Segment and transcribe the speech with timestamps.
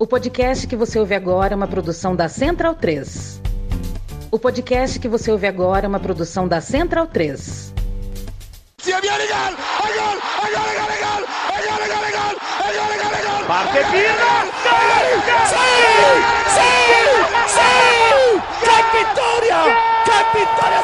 [0.00, 3.40] O podcast que você ouve agora é uma produção da Central 3.
[4.30, 7.74] O podcast que você ouve agora é uma produção da Central 3.
[13.48, 14.30] Parte Pirlo!
[15.46, 15.66] Sì!
[16.54, 16.70] Sì!
[17.46, 18.40] Sì!
[18.60, 19.60] Che vittoria!
[20.04, 20.78] Che vittoria!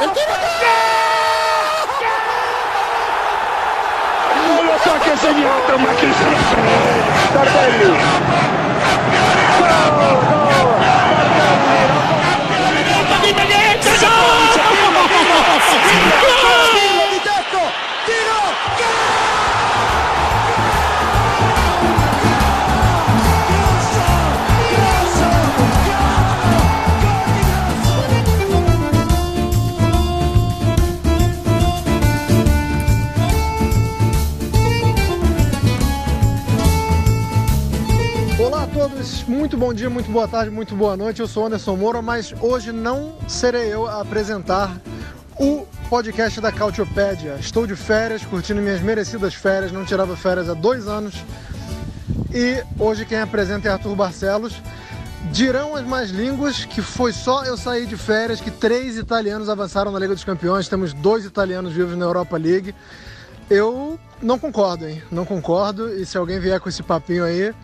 [4.47, 7.33] Non lo so che ha segnato, ma chi se ne frega!
[7.33, 8.54] Tardelli!
[9.65, 9.95] Olá
[39.45, 41.21] muito bom dia, muito boa tarde, muito boa noite.
[41.21, 44.81] Eu sou Anderson Moura, mas hoje não serei eu a apresentar
[45.39, 47.37] o podcast da Cautiopédia.
[47.39, 51.23] Estou de férias, curtindo minhas merecidas férias, não tirava férias há dois anos.
[52.33, 54.55] E hoje quem apresenta é Arthur Barcelos.
[55.31, 59.93] Dirão as más línguas que foi só eu sair de férias que três italianos avançaram
[59.93, 62.75] na Liga dos Campeões, temos dois italianos vivos na Europa League.
[63.51, 65.03] Eu não concordo, hein?
[65.13, 65.95] Não concordo.
[65.95, 67.55] E se alguém vier com esse papinho aí,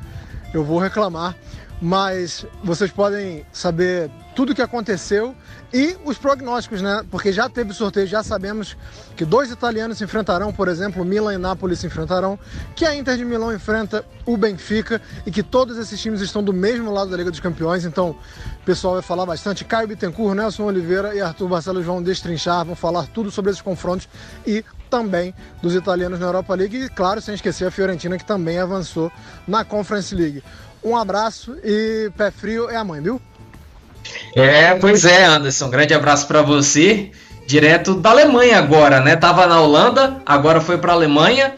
[0.52, 1.34] eu vou reclamar.
[1.80, 5.34] Mas vocês podem saber tudo o que aconteceu
[5.72, 7.02] e os prognósticos, né?
[7.10, 8.76] Porque já teve sorteio, já sabemos
[9.16, 12.38] que dois italianos se enfrentarão, por exemplo, Milan e Nápoles se enfrentarão,
[12.74, 16.52] que a Inter de Milão enfrenta o Benfica e que todos esses times estão do
[16.52, 17.84] mesmo lado da Liga dos Campeões.
[17.84, 19.64] Então, o pessoal vai falar bastante.
[19.64, 24.08] Caio Bittencourt, Nelson Oliveira e Arthur Barcelos vão destrinchar, vão falar tudo sobre esses confrontos
[24.46, 28.58] e também dos italianos na Europa League e, claro, sem esquecer a Fiorentina que também
[28.58, 29.10] avançou
[29.46, 30.42] na Conference League.
[30.82, 33.20] Um abraço e pé frio é a mãe, viu?
[34.34, 35.68] É, pois é, Anderson.
[35.68, 37.10] Grande abraço para você.
[37.46, 39.16] Direto da Alemanha agora, né?
[39.16, 41.56] Tava na Holanda, agora foi para Alemanha.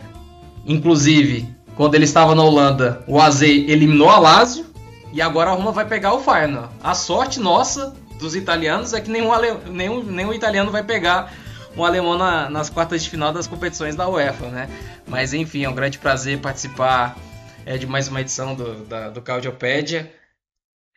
[0.67, 4.67] Inclusive, quando ele estava na Holanda, o AZ eliminou a Lazio
[5.13, 6.71] e agora a Roma vai pegar o Feyenoord.
[6.83, 9.55] A sorte nossa dos italianos é que nenhum, ale...
[9.67, 11.33] nenhum, nenhum italiano vai pegar
[11.77, 14.69] um alemão na, nas quartas de final das competições da UEFA, né?
[15.07, 17.17] Mas enfim, é um grande prazer participar
[17.65, 20.13] é, de mais uma edição do, da, do Cardiopédia.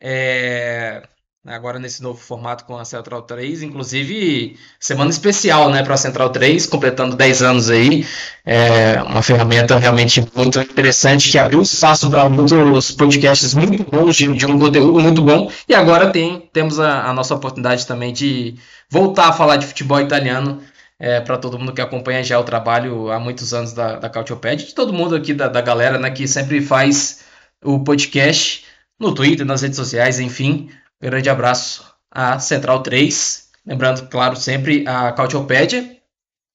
[0.02, 1.04] É,
[1.46, 6.30] agora nesse novo formato com a Central 3, inclusive semana especial né, para a Central
[6.30, 8.06] 3, completando 10 anos aí.
[8.46, 14.34] É uma ferramenta realmente muito interessante que abriu espaço para muitos podcasts muito bons, de,
[14.34, 15.52] de, um conteúdo muito bom.
[15.68, 18.56] E agora tem, temos a, a nossa oportunidade também de
[18.90, 20.62] voltar a falar de futebol italiano
[21.00, 24.64] é, para todo mundo que acompanha já o trabalho há muitos anos da, da Cautiopad,
[24.64, 27.24] de todo mundo aqui da, da galera né, que sempre faz
[27.64, 28.66] o podcast
[29.00, 30.70] no Twitter, nas redes sociais, enfim.
[31.02, 33.50] grande abraço à Central 3.
[33.66, 35.98] Lembrando, claro, sempre a Cautiopédia.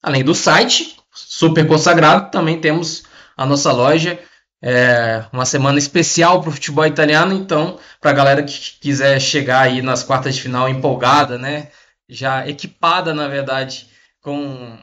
[0.03, 3.03] Além do site, super consagrado, também temos
[3.37, 4.19] a nossa loja.
[4.63, 9.63] É uma semana especial para o futebol italiano, então, para a galera que quiser chegar
[9.63, 11.71] aí nas quartas de final empolgada, né?
[12.09, 13.90] Já equipada, na verdade,
[14.21, 14.79] com,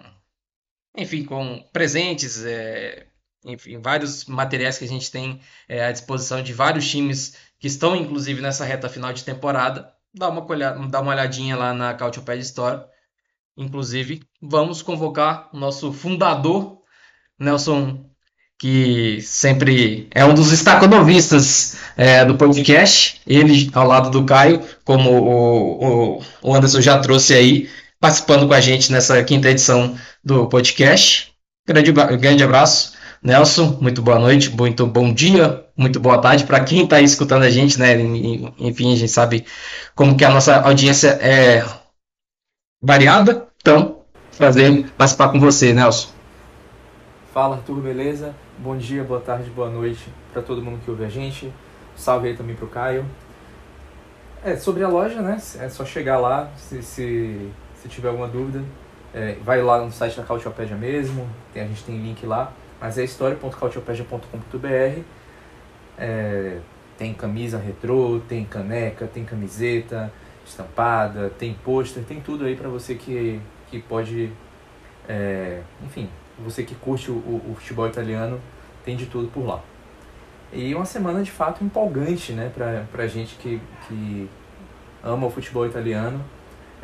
[0.95, 3.07] enfim, com presentes, é,
[3.45, 7.95] enfim, vários materiais que a gente tem é, à disposição de vários times que estão,
[7.95, 9.91] inclusive, nessa reta final de temporada.
[10.13, 12.83] Dá uma, olhada, dá uma olhadinha lá na Cautiopad Store.
[13.55, 16.79] Inclusive, vamos convocar o nosso fundador,
[17.39, 18.07] Nelson,
[18.59, 23.21] que sempre é um dos estaconovistas é, do podcast.
[23.25, 28.61] Ele, ao lado do Caio, como o, o Anderson já trouxe aí, participando com a
[28.61, 31.33] gente nessa quinta edição do podcast.
[31.67, 33.77] Grande, grande abraço, Nelson.
[33.81, 37.79] Muito boa noite, muito bom dia, muito boa tarde para quem está escutando a gente,
[37.79, 37.99] né?
[38.57, 39.45] Enfim, a gente sabe
[39.95, 41.65] como que a nossa audiência é
[42.81, 43.47] variada.
[43.59, 44.01] Então,
[44.37, 46.09] prazer participar com você, Nelson.
[47.33, 48.33] Fala, Arthur, beleza?
[48.57, 51.51] Bom dia, boa tarde, boa noite para todo mundo que ouve a gente.
[51.95, 53.05] Salve aí também pro Caio.
[54.43, 55.38] É, sobre a loja, né?
[55.59, 57.51] É só chegar lá, se, se
[57.88, 58.63] se tiver alguma dúvida,
[59.13, 62.98] é, vai lá no site da Cautiopedia mesmo, tem, a gente tem link lá, mas
[62.98, 65.01] é história.cautiopedia.com.br.
[65.98, 66.60] É,
[66.98, 70.12] tem camisa retrô, tem caneca, tem camiseta
[70.45, 74.31] estampada, tem pôster, tem tudo aí para você que, que pode,
[75.07, 78.39] é, enfim, você que curte o, o, o, futebol italiano,
[78.86, 79.62] tem de tudo por lá.
[80.54, 84.30] E uma semana de fato empolgante, né, pra, pra gente que, que
[85.04, 86.24] ama o futebol italiano.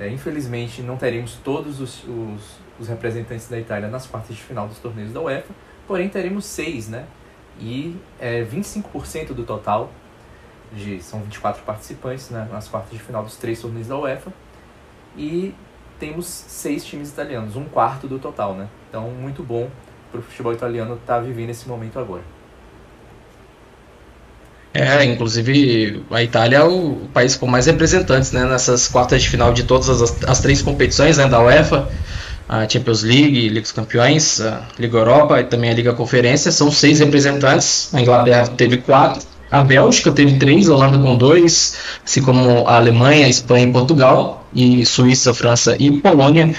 [0.03, 4.67] É, infelizmente, não teremos todos os, os, os, representantes da Itália nas quartas de final
[4.67, 5.53] dos torneios da UEFA,
[5.87, 7.05] porém teremos seis, né?
[7.57, 9.89] E é, 25% do total.
[10.73, 14.33] de são 24 participantes né, nas quartas de final dos três torneios da UEFA
[15.15, 15.55] e
[15.99, 18.67] temos seis times italianos, um quarto do total, né?
[18.89, 19.69] Então muito bom
[20.11, 22.23] para o futebol italiano estar tá vivendo esse momento agora.
[24.73, 29.53] É, inclusive a Itália é o país com mais representantes né, nessas quartas de final
[29.53, 31.87] de todas as, as três competições né, da UEFA,
[32.49, 36.51] a Champions League, Liga dos Campeões, a Liga Europa e também a Liga Conferência.
[36.51, 37.93] São seis representantes.
[37.93, 39.21] A Inglaterra teve quatro,
[39.51, 43.71] a Bélgica teve três, a Holanda com dois, assim como a Alemanha, a Espanha e
[43.71, 46.53] Portugal, e Suíça, França e Polônia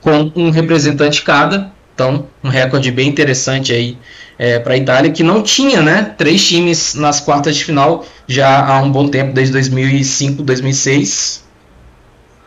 [0.00, 1.70] com um representante cada.
[1.94, 3.96] Então, um recorde bem interessante aí
[4.40, 8.66] é, para a Itália, que não tinha né, três times nas quartas de final já
[8.66, 11.44] há um bom tempo, desde 2005, 2006.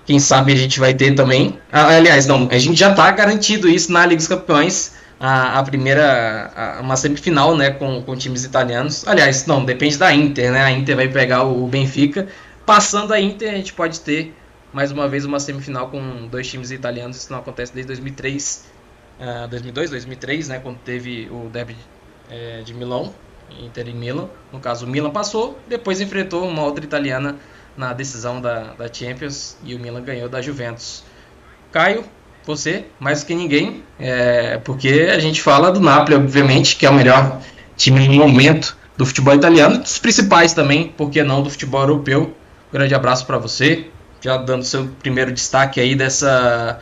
[0.03, 1.59] Quem sabe a gente vai ter também.
[1.71, 4.93] Ah, aliás, não, a gente já está garantido isso na Liga dos Campeões.
[5.19, 9.07] A, a primeira, a, uma semifinal né, com, com times italianos.
[9.07, 10.63] Aliás, não, depende da Inter, né?
[10.63, 12.27] A Inter vai pegar o Benfica.
[12.65, 14.35] Passando a Inter, a gente pode ter
[14.73, 17.17] mais uma vez uma semifinal com dois times italianos.
[17.17, 18.72] Isso não acontece desde 2003
[19.19, 21.75] uh, 2002, 2003, né, quando teve o derby
[22.29, 23.13] é, de Milão,
[23.59, 24.29] Inter e Milan.
[24.51, 27.37] No caso, o Milan passou, depois enfrentou uma outra italiana
[27.75, 31.03] na decisão da, da Champions e o Milan ganhou da Juventus.
[31.71, 32.03] Caio,
[32.45, 36.93] você, mais que ninguém, é, porque a gente fala do Napoli, obviamente, que é o
[36.93, 37.41] melhor
[37.75, 42.35] time no momento do futebol italiano, dos principais também, por que não do futebol europeu.
[42.71, 43.87] grande abraço para você,
[44.21, 46.79] já dando seu primeiro destaque aí dessa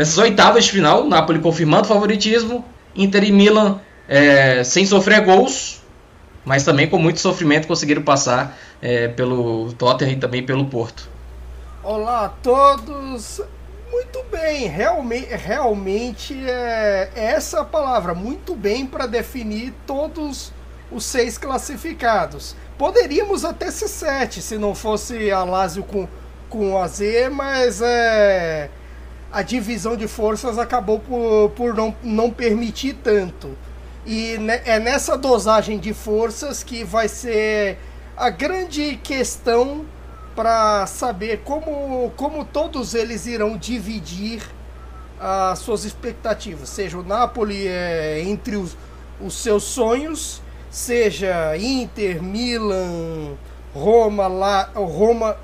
[0.00, 2.64] Nessas oitavas de final, Napoli confirmando o favoritismo,
[2.96, 5.82] Inter e Milan é, sem sofrer gols,
[6.42, 11.06] mas também com muito sofrimento conseguiram passar é, pelo Tottenham e também pelo Porto.
[11.84, 13.42] Olá a todos!
[13.90, 20.50] Muito bem, realmente, realmente é, é essa palavra, muito bem para definir todos
[20.90, 22.56] os seis classificados.
[22.78, 26.08] Poderíamos até ser sete se não fosse a Lazio com,
[26.48, 27.00] com o AZ,
[27.30, 28.70] mas é,
[29.32, 33.56] a divisão de forças acabou por, por não, não permitir tanto.
[34.04, 37.78] E é nessa dosagem de forças que vai ser
[38.16, 39.84] a grande questão
[40.34, 44.42] para saber como, como todos eles irão dividir
[45.20, 46.68] as suas expectativas.
[46.68, 48.76] Seja o Napoli é, entre os,
[49.20, 53.34] os seus sonhos, seja Inter, Milan,
[53.74, 55.36] Roma, lá, Roma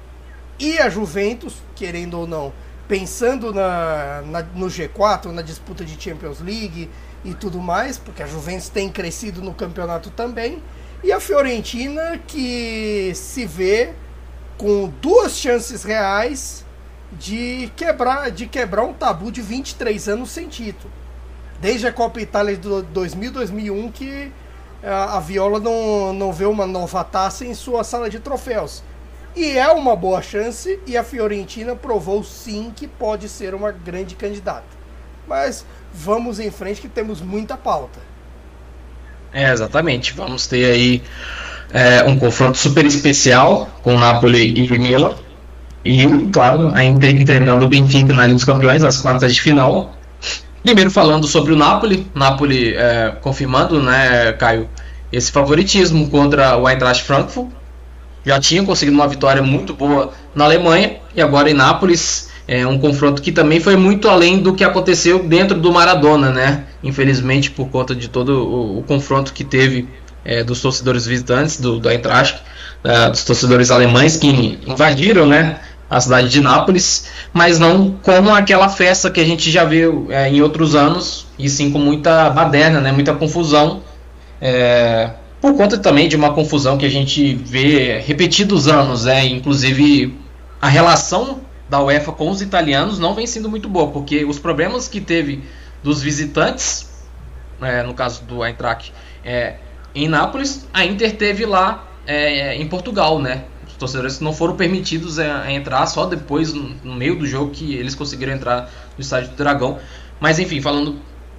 [0.59, 2.53] e a Juventus, querendo ou não
[2.89, 6.89] pensando na, na, no G4, na disputa de Champions League
[7.25, 10.63] e tudo mais, porque a Juventus tem crescido no campeonato também,
[11.03, 13.93] e a Fiorentina que se vê
[14.57, 16.65] com duas chances reais
[17.13, 20.93] de quebrar, de quebrar um tabu de 23 anos sem título.
[21.61, 24.33] Desde a Copa Itália de 2000 2001 que
[24.83, 28.83] a, a Viola não, não vê uma nova taça em sua sala de troféus.
[29.37, 34.15] E é uma boa chance, e a Fiorentina provou sim que pode ser uma grande
[34.15, 34.65] candidata.
[35.29, 38.01] Mas vamos em frente que temos muita pauta.
[39.35, 40.15] É, exatamente.
[40.15, 41.03] Vamos ter aí
[41.71, 45.15] é, um confronto super especial com Napoli e Milan.
[45.85, 49.95] E, claro, ainda treinando o Benfica na Liga dos Campeões, nas quartas de final.
[50.63, 52.11] Primeiro falando sobre o Napoli.
[52.15, 54.67] Napoli é, confirmando, né, Caio,
[55.13, 57.51] esse favoritismo contra o Eintracht Frankfurt
[58.27, 62.77] já tinham conseguido uma vitória muito boa na Alemanha e agora em Nápoles é um
[62.77, 66.65] confronto que também foi muito além do que aconteceu dentro do Maradona, né?
[66.83, 69.89] Infelizmente por conta de todo o, o confronto que teve
[70.25, 72.43] é, dos torcedores visitantes do, do Eintracht,
[72.83, 75.61] é, dos torcedores alemães que invadiram, né?
[75.89, 80.29] A cidade de Nápoles, mas não como aquela festa que a gente já viu é,
[80.29, 82.91] em outros anos, e sim com muita baderna, né?
[82.91, 83.83] Muita confusão.
[84.41, 85.11] É,
[85.47, 89.25] por conta também de uma confusão que a gente vê repetidos anos, né?
[89.27, 90.19] Inclusive
[90.61, 94.89] a relação da UEFA com os italianos não vem sendo muito boa, porque os problemas
[94.89, 95.45] que teve
[95.85, 96.91] dos visitantes,
[97.63, 98.93] é, no caso do Eintracht,
[99.25, 99.59] é,
[99.95, 103.45] em Nápoles, a Inter teve lá é, em Portugal, né?
[103.69, 107.53] Os torcedores não foram permitidos a, a entrar só depois, no, no, meio do jogo,
[107.53, 109.79] que eles conseguiram entrar no estádio do Dragão.
[110.19, 110.97] Mas enfim, falando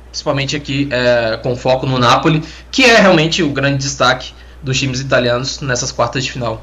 [0.09, 4.99] principalmente aqui é, com foco no Napoli, que é realmente o grande destaque dos times
[4.99, 6.61] italianos nessas quartas de final.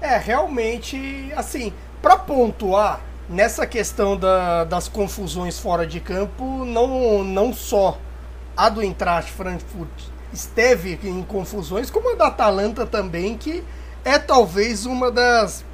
[0.00, 7.52] É, realmente, assim, para pontuar nessa questão da, das confusões fora de campo, não, não
[7.52, 7.98] só
[8.56, 9.88] a do Eintracht Frankfurt
[10.32, 13.62] esteve em confusões, como a da Atalanta também, que
[14.04, 15.64] é talvez uma das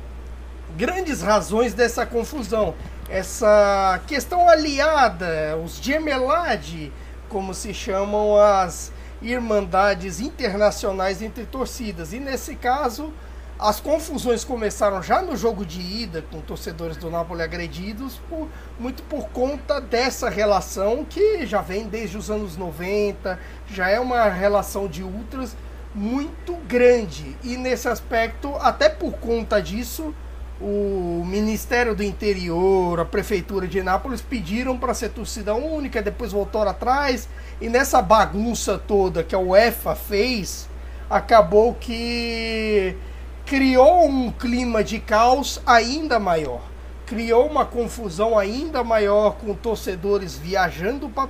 [0.76, 2.74] grandes razões dessa confusão
[3.08, 6.92] essa questão aliada, os gemelade,
[7.28, 12.12] como se chamam as irmandades internacionais entre torcidas.
[12.12, 13.12] E nesse caso,
[13.58, 18.48] as confusões começaram já no jogo de ida, com torcedores do Napoli agredidos, por,
[18.78, 24.28] muito por conta dessa relação que já vem desde os anos 90, já é uma
[24.28, 25.56] relação de ultras
[25.94, 27.36] muito grande.
[27.42, 30.14] E nesse aspecto, até por conta disso,
[30.60, 36.70] o Ministério do Interior, a Prefeitura de Nápoles pediram para ser torcida única, depois voltaram
[36.70, 37.28] atrás,
[37.60, 40.68] e nessa bagunça toda que a UEFA fez,
[41.10, 42.96] acabou que
[43.44, 46.62] criou um clima de caos ainda maior.
[47.04, 51.28] Criou uma confusão ainda maior com torcedores viajando pra,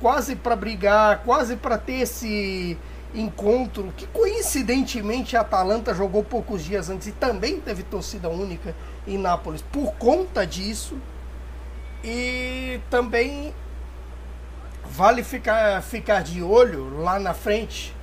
[0.00, 2.76] quase para brigar, quase para ter esse
[3.14, 8.74] encontro que coincidentemente a Atalanta jogou poucos dias antes e também teve torcida única
[9.06, 10.96] em Nápoles por conta disso.
[12.04, 13.54] E também
[14.84, 17.94] vale ficar, ficar de olho lá na frente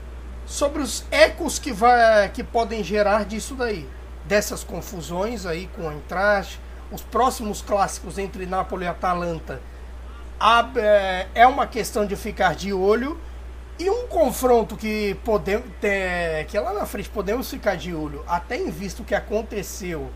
[0.45, 3.87] sobre os ecos que, vai, que podem gerar disso daí.
[4.25, 6.59] Dessas confusões aí com o Eintracht,
[6.91, 9.61] os próximos clássicos entre Nápoles e Atalanta.
[10.77, 13.19] É, é uma questão de ficar de olho
[13.79, 18.57] e um confronto que podemos ter, que lá na frente podemos ficar de olho, até
[18.57, 20.11] em visto o que aconteceu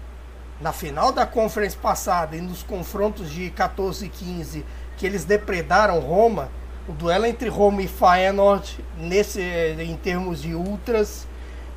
[0.60, 4.66] na final da conferência passada e nos confrontos de 14 e 15,
[4.98, 6.50] que eles depredaram Roma,
[6.88, 11.26] o duelo entre Roma e Feyenoord, nesse, em termos de ultras,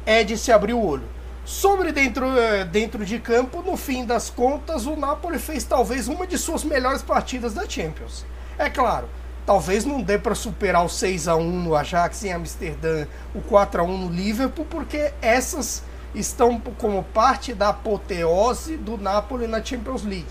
[0.04, 1.08] é de se abrir o olho.
[1.44, 2.26] Sobre dentro,
[2.72, 7.02] dentro de campo, no fim das contas, o Napoli fez talvez uma de suas melhores
[7.02, 8.26] partidas da Champions.
[8.58, 9.08] É claro,
[9.46, 13.80] Talvez não dê para superar o 6 a 1 no Ajax em Amsterdã, o 4
[13.80, 20.02] a 1 no Liverpool, porque essas estão como parte da apoteose do Napoli na Champions
[20.02, 20.26] League.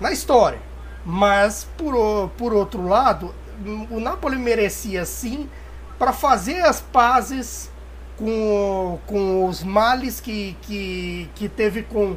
[0.00, 0.58] Na história.
[1.04, 3.32] Mas, por, por outro lado,
[3.90, 5.48] o Napoli merecia sim
[5.96, 7.70] para fazer as pazes
[8.16, 12.16] com, com os males que, que, que teve com,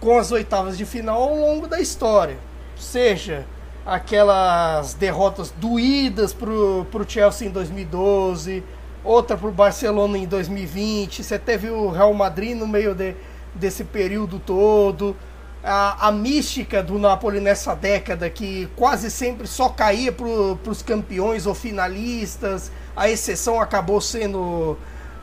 [0.00, 2.38] com as oitavas de final ao longo da história.
[2.76, 3.46] Seja
[3.86, 8.62] aquelas derrotas doídas pro, pro Chelsea em 2012,
[9.02, 13.14] outra pro Barcelona em 2020, você teve o Real Madrid no meio de,
[13.54, 15.16] desse período todo,
[15.62, 21.46] a, a mística do Napoli nessa década que quase sempre só caía pro, pros campeões
[21.46, 24.38] ou finalistas, a exceção acabou sendo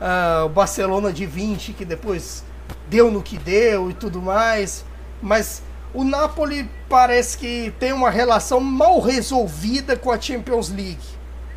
[0.00, 2.44] uh, o Barcelona de 20, que depois
[2.88, 4.84] deu no que deu e tudo mais,
[5.22, 5.62] mas
[5.96, 10.98] o Napoli parece que tem uma relação mal resolvida com a Champions League.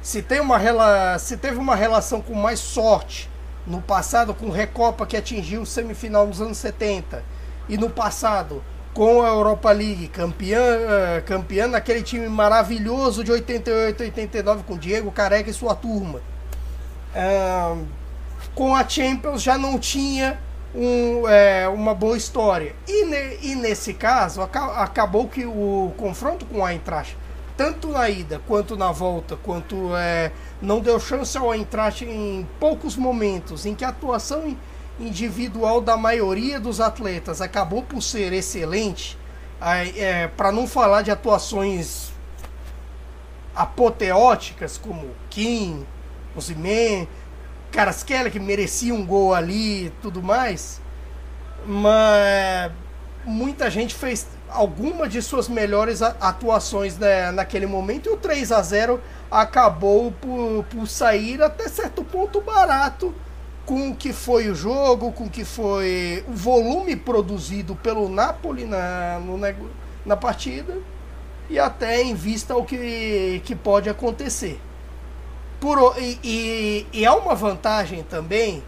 [0.01, 3.29] Se, tem uma, se teve uma relação com mais sorte
[3.67, 7.22] no passado com Recopa que atingiu o semifinal nos anos 70
[7.67, 14.03] e no passado com a Europa League campeã, uh, campeã naquele time maravilhoso de 88
[14.03, 16.22] 89 com Diego Careca e sua turma.
[18.55, 20.39] Com a Champions já não tinha
[20.73, 22.75] um, é, uma boa história.
[22.88, 27.17] E, ne, e nesse caso, acabou que o confronto com a Eintracht,
[27.57, 32.95] tanto na ida quanto na volta, quanto é, não deu chance ao Eintracht em poucos
[32.95, 34.55] momentos, em que a atuação
[34.99, 39.17] individual da maioria dos atletas acabou por ser excelente,
[39.61, 42.11] é, para não falar de atuações
[43.53, 45.85] apoteóticas como Kim,
[46.35, 47.07] Ozyman,
[47.71, 50.81] Carasquela, que merecia um gol ali e tudo mais.
[51.65, 52.71] Mas
[53.25, 58.61] muita gente fez alguma de suas melhores atuações né, naquele momento e o 3 a
[58.61, 58.99] 0
[59.29, 63.13] acabou por, por sair até certo ponto barato
[63.65, 68.65] com o que foi o jogo, com o que foi o volume produzido pelo Napoli
[68.65, 69.39] na, no,
[70.03, 70.75] na partida
[71.47, 74.59] e até em vista ao que, que pode acontecer.
[75.60, 78.63] Por, e, e, e há uma vantagem também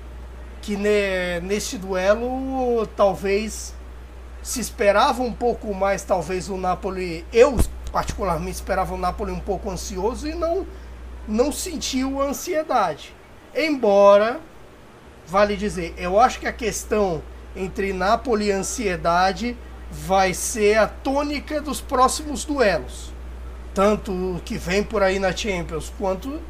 [0.61, 3.73] que ne, neste duelo talvez
[4.43, 7.57] se esperava um pouco mais, talvez o Napoli, eu
[7.91, 10.65] particularmente esperava o Napoli um pouco ansioso e não
[11.27, 13.13] não sentiu ansiedade.
[13.55, 14.39] Embora
[15.27, 17.21] vale dizer, eu acho que a questão
[17.55, 19.57] entre Napoli e ansiedade
[19.89, 23.13] vai ser a tônica dos próximos duelos.
[23.73, 26.41] Tanto que vem por aí na Champions quanto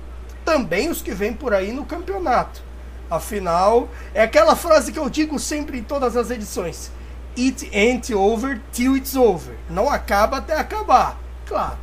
[0.45, 2.61] também os que vêm por aí no campeonato.
[3.09, 6.91] Afinal, é aquela frase que eu digo sempre em todas as edições:
[7.37, 9.55] It ain't over till it's over.
[9.69, 11.19] Não acaba até acabar.
[11.45, 11.77] Claro,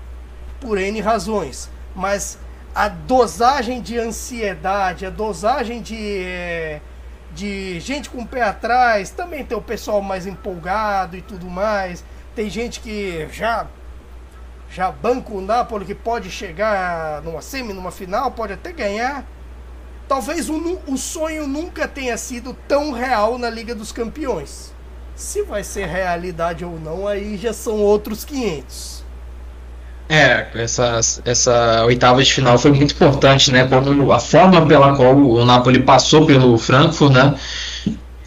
[0.60, 1.70] por N razões.
[1.94, 2.38] Mas
[2.74, 6.80] a dosagem de ansiedade, a dosagem de, eh,
[7.34, 12.04] de gente com o pé atrás, também tem o pessoal mais empolgado e tudo mais.
[12.34, 13.66] Tem gente que já
[14.70, 19.24] já banca o Napoli que pode chegar numa semi, numa final, pode até ganhar.
[20.06, 24.74] talvez o, o sonho nunca tenha sido tão real na Liga dos Campeões.
[25.14, 29.04] Se vai ser realidade ou não, aí já são outros 500.
[30.08, 33.66] É, essa, essa oitava de final foi muito importante, né?
[33.66, 37.34] Como a forma pela qual o Napoli passou pelo Frankfurt, né?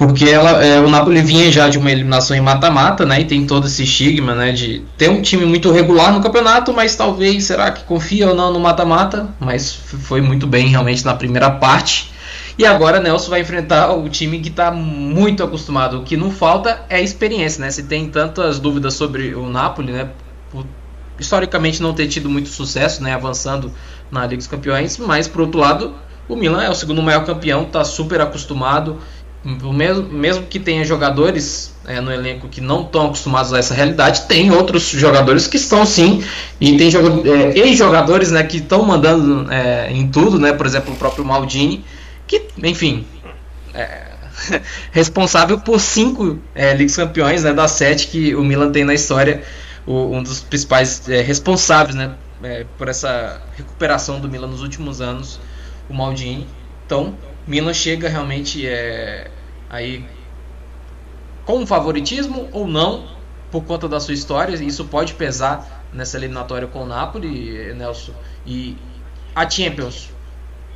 [0.01, 3.21] Porque ela, é, o Napoli vinha já de uma eliminação em mata-mata, né?
[3.21, 4.51] E tem todo esse estigma, né?
[4.51, 8.51] De ter um time muito regular no campeonato, mas talvez, será que confia ou não
[8.51, 9.29] no mata-mata?
[9.39, 12.11] Mas foi muito bem realmente na primeira parte.
[12.57, 15.99] E agora Nelson vai enfrentar o time que está muito acostumado.
[15.99, 17.69] O que não falta é experiência, né?
[17.69, 20.09] Se tem tantas dúvidas sobre o Napoli, né?
[20.49, 20.65] Por
[21.19, 23.71] historicamente não ter tido muito sucesso, né, avançando
[24.09, 25.93] na Liga dos Campeões, mas por outro lado,
[26.27, 28.99] o Milan é o segundo maior campeão, está super acostumado,
[29.43, 34.27] mesmo, mesmo que tenha jogadores é, no elenco que não estão acostumados a essa realidade,
[34.27, 36.23] tem outros jogadores que estão sim,
[36.59, 40.97] e tem é, ex-jogadores né, que estão mandando é, em tudo, né, por exemplo, o
[40.97, 41.83] próprio Maldini,
[42.27, 43.05] que, enfim,
[43.73, 44.11] é,
[44.91, 49.41] responsável por cinco é, Ligas Campeões né, das sete que o Milan tem na história
[49.85, 55.01] o, um dos principais é, responsáveis né, é, por essa recuperação do Milan nos últimos
[55.01, 55.39] anos,
[55.89, 56.47] o Maldini.
[56.85, 57.15] Então,
[57.47, 59.29] Milan chega realmente é,
[59.69, 60.05] aí
[61.45, 63.07] com favoritismo ou não,
[63.49, 68.13] por conta da sua história, isso pode pesar nessa eliminatória com o Napoli, Nelson.
[68.45, 68.77] E
[69.35, 70.09] a Champions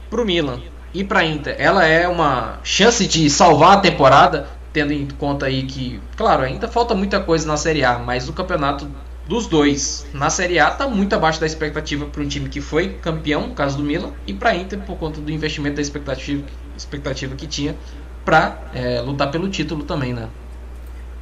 [0.09, 0.59] para o Milan
[0.93, 5.45] e para a Inter, ela é uma chance de salvar a temporada tendo em conta
[5.45, 8.89] aí que, claro, ainda falta muita coisa na Série A, mas o campeonato
[9.27, 12.89] dos dois na Série A está muito abaixo da expectativa para um time que foi
[13.01, 16.43] campeão, no caso do Milan, e para Inter por conta do investimento da expectativa,
[16.77, 17.75] expectativa que tinha
[18.23, 20.27] para é, lutar pelo título também, né?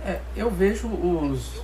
[0.06, 1.62] É, eu vejo os,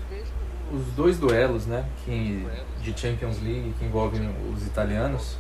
[0.72, 2.46] os dois duelos, né, que,
[2.82, 5.38] de Champions League que envolvem os italianos,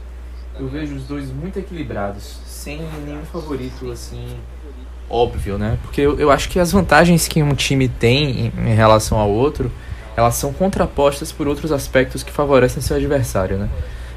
[0.59, 4.37] eu vejo os dois muito equilibrados, sem nenhum favorito assim
[5.09, 5.77] óbvio, né?
[5.81, 9.29] Porque eu, eu acho que as vantagens que um time tem em, em relação ao
[9.29, 9.71] outro,
[10.19, 13.69] elas são contrapostas por outros aspectos que favorecem seu adversário, né?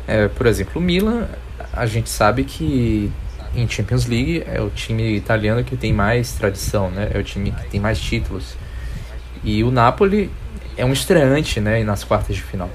[0.07, 1.29] É, por exemplo, o Milan,
[1.73, 3.11] a gente sabe que
[3.55, 7.11] em Champions League é o time italiano que tem mais tradição, né?
[7.15, 8.57] É o time que tem mais títulos.
[9.45, 10.29] E o Napoli
[10.77, 11.85] é um estreante, né?
[11.85, 12.69] Nas quartas de final.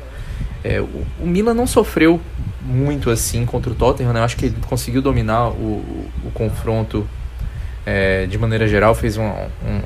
[0.64, 2.22] É, o, o, Milan não sofreu
[2.62, 4.22] muito assim contra o Tottenham, né?
[4.22, 7.06] Eu acho que ele conseguiu dominar o, o, o confronto
[7.86, 9.82] é, de maneira geral, fez um, um,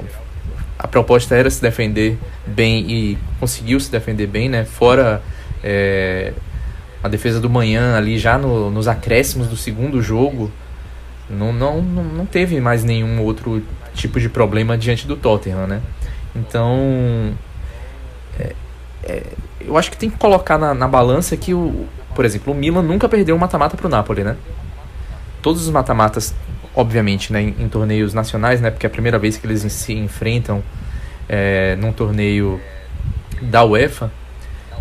[0.81, 2.17] A proposta era se defender
[2.47, 4.65] bem e conseguiu se defender bem, né?
[4.65, 5.21] Fora
[5.63, 6.33] é,
[7.03, 10.51] a defesa do manhã ali já no, nos acréscimos do segundo jogo,
[11.29, 13.63] não, não, não teve mais nenhum outro
[13.93, 15.81] tipo de problema diante do Tottenham, né?
[16.35, 17.31] Então,
[18.39, 18.55] é,
[19.03, 19.23] é,
[19.59, 22.81] eu acho que tem que colocar na, na balança que, o, por exemplo, o Milan
[22.81, 24.35] nunca perdeu um mata-mata para o Napoli, né?
[25.43, 26.33] Todos os mata-matas
[26.75, 29.93] obviamente, né, em, em, torneios nacionais, né, porque é a primeira vez que eles se
[29.93, 30.63] enfrentam
[31.27, 32.59] é, num torneio
[33.41, 34.11] da UEFA,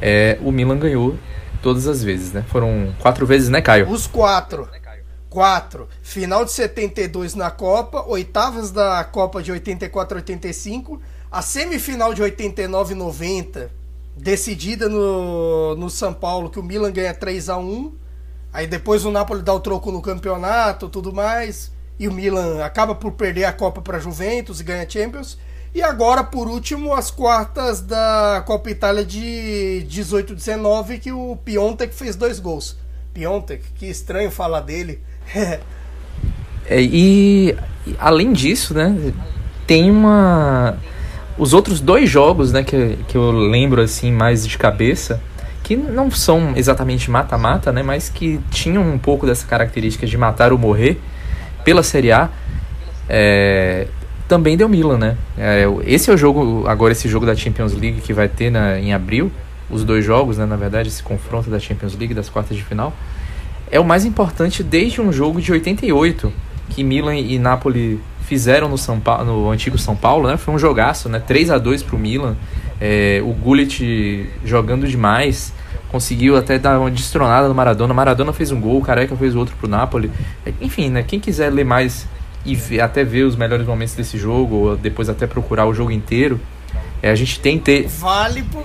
[0.01, 1.17] é, o Milan ganhou
[1.63, 2.45] todas as vezes, né?
[2.49, 3.89] Foram quatro vezes, né, Caio?
[3.89, 4.69] Os quatro.
[5.29, 5.89] Quatro.
[6.03, 10.99] Final de 72 na Copa, oitavas da Copa de 84-85,
[11.31, 13.69] a semifinal de 89-90,
[14.17, 18.01] decidida no, no São Paulo, que o Milan ganha 3 a 1
[18.53, 22.95] Aí depois o Napoli dá o troco no campeonato tudo mais e o Milan acaba
[22.95, 25.37] por perder a Copa para a Juventus e ganha a Champions.
[25.75, 32.17] E agora, por último, as quartas da Copa Itália de 18-19, que o Piontek fez
[32.17, 32.79] dois gols.
[33.13, 34.99] Piontek, que estranho falar dele.
[36.67, 37.55] é, e
[37.99, 39.13] além disso, né,
[39.67, 40.79] tem uma
[41.37, 45.21] os outros dois jogos, né, que, que eu lembro assim mais de cabeça,
[45.63, 50.51] que não são exatamente mata-mata, né, mas que tinham um pouco dessa característica de matar
[50.51, 50.99] ou morrer
[51.65, 52.29] pela Série A,
[53.09, 53.87] é,
[54.29, 55.17] também deu Milan, né?
[55.37, 58.79] É, esse é o jogo, agora esse jogo da Champions League que vai ter na,
[58.79, 59.31] em abril,
[59.69, 62.93] os dois jogos, né, na verdade, esse confronto da Champions League das quartas de final,
[63.71, 66.33] é o mais importante desde um jogo de 88
[66.71, 70.37] que Milan e Napoli fizeram no, São Paulo, no antigo São Paulo, né?
[70.37, 71.19] Foi um jogaço, né?
[71.19, 72.37] 3 a 2 para o Milan.
[72.81, 75.53] É, o Gullit jogando demais
[75.91, 77.93] conseguiu até dar uma destronada no Maradona.
[77.93, 80.11] Maradona fez um gol, o Careca fez outro pro Napoli.
[80.61, 81.03] Enfim, né?
[81.03, 82.07] Quem quiser ler mais
[82.45, 85.91] e ver, até ver os melhores momentos desse jogo, ou depois até procurar o jogo
[85.91, 86.41] inteiro,
[87.03, 87.87] é, a gente tem ter.
[87.89, 88.65] Vale, por,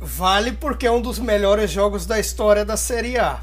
[0.00, 3.40] vale porque é um dos melhores jogos da história da Série A.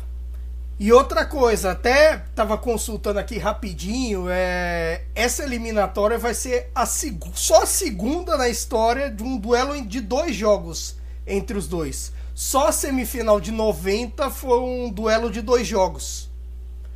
[0.80, 7.62] E outra coisa, até tava consultando aqui rapidinho, é, essa eliminatória vai ser a só
[7.62, 12.12] a segunda na história de um duelo de dois jogos entre os dois.
[12.44, 16.28] Só a semifinal de 90 foi um duelo de dois jogos.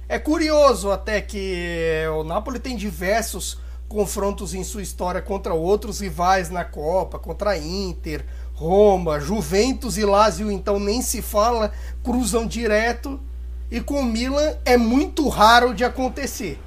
[0.10, 6.50] É curioso até que o Napoli tem diversos confrontos em sua história contra outros rivais
[6.50, 11.72] na Copa, contra Inter, Roma, Juventus e Lazio, então nem se fala,
[12.04, 13.20] cruzam direto.
[13.70, 16.60] E com o Milan é muito raro de acontecer.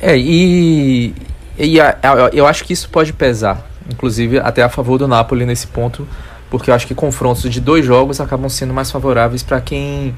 [0.00, 1.14] É, e,
[1.58, 5.44] e a, a, eu acho que isso pode pesar, inclusive até a favor do Napoli
[5.44, 6.08] nesse ponto,
[6.50, 10.14] porque eu acho que confrontos de dois jogos acabam sendo mais favoráveis para quem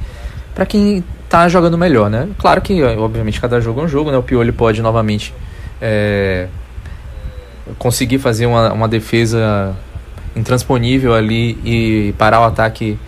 [0.55, 2.29] para quem tá jogando melhor, né?
[2.39, 4.19] Claro que, obviamente, cada jogo é um jogo, né?
[4.19, 5.33] O Pioli pode novamente
[5.81, 6.49] é,
[7.79, 9.75] conseguir fazer uma, uma defesa
[10.35, 12.99] intransponível ali e parar o ataque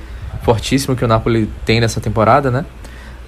[0.43, 2.65] fortíssimo que o Napoli tem nessa temporada, né?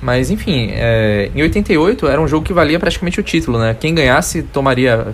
[0.00, 3.74] Mas enfim, é, em 88 era um jogo que valia praticamente o título, né?
[3.78, 5.06] Quem ganhasse tomaria,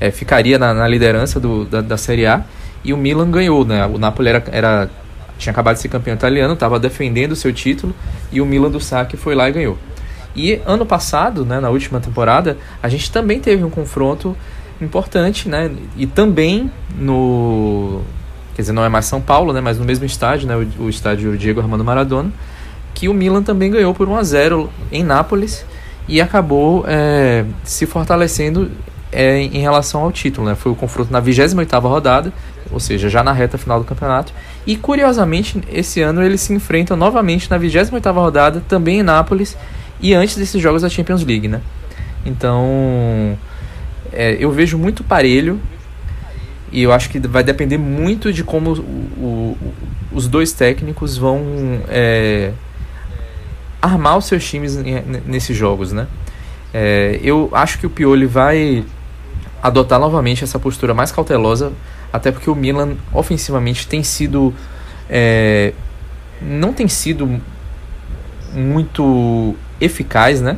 [0.00, 2.42] é, ficaria na, na liderança do, da, da, Série A
[2.84, 3.86] e o Milan ganhou, né?
[3.86, 4.90] O Napoli era, era
[5.38, 7.94] tinha acabado de ser campeão italiano, estava defendendo o seu título
[8.30, 9.78] e o Milan do Sacchi foi lá e ganhou.
[10.36, 14.36] E ano passado, né, na última temporada, a gente também teve um confronto
[14.80, 15.70] importante, né?
[15.96, 18.02] E também no.
[18.54, 19.60] Quer dizer, não é mais São Paulo, né?
[19.60, 20.56] Mas no mesmo estádio, né?
[20.56, 22.30] O, o estádio Diego Armando Maradona.
[22.92, 25.66] Que o Milan também ganhou por 1 a 0 em Nápoles
[26.06, 28.70] e acabou é, se fortalecendo
[29.10, 30.46] é, em relação ao título.
[30.46, 30.54] Né?
[30.54, 32.32] Foi o confronto na 28 rodada,
[32.70, 34.32] ou seja, já na reta final do campeonato.
[34.66, 39.56] E curiosamente, esse ano eles se enfrentam novamente na 28 rodada, também em Nápoles,
[40.00, 41.48] e antes desses jogos da Champions League.
[41.48, 41.60] Né?
[42.24, 43.36] Então,
[44.12, 45.60] é, eu vejo muito parelho
[46.72, 49.58] e eu acho que vai depender muito de como o, o,
[50.12, 51.40] os dois técnicos vão
[51.88, 52.52] é,
[53.80, 54.76] armar os seus times
[55.26, 56.06] nesses jogos, né?
[56.72, 58.84] É, eu acho que o Pioli vai
[59.62, 61.72] adotar novamente essa postura mais cautelosa,
[62.14, 64.54] até porque o Milan ofensivamente tem sido
[65.10, 65.72] é,
[66.40, 67.40] não tem sido
[68.54, 70.56] muito eficaz, né?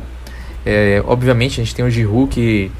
[0.63, 2.71] É, obviamente a gente tem o Giroud que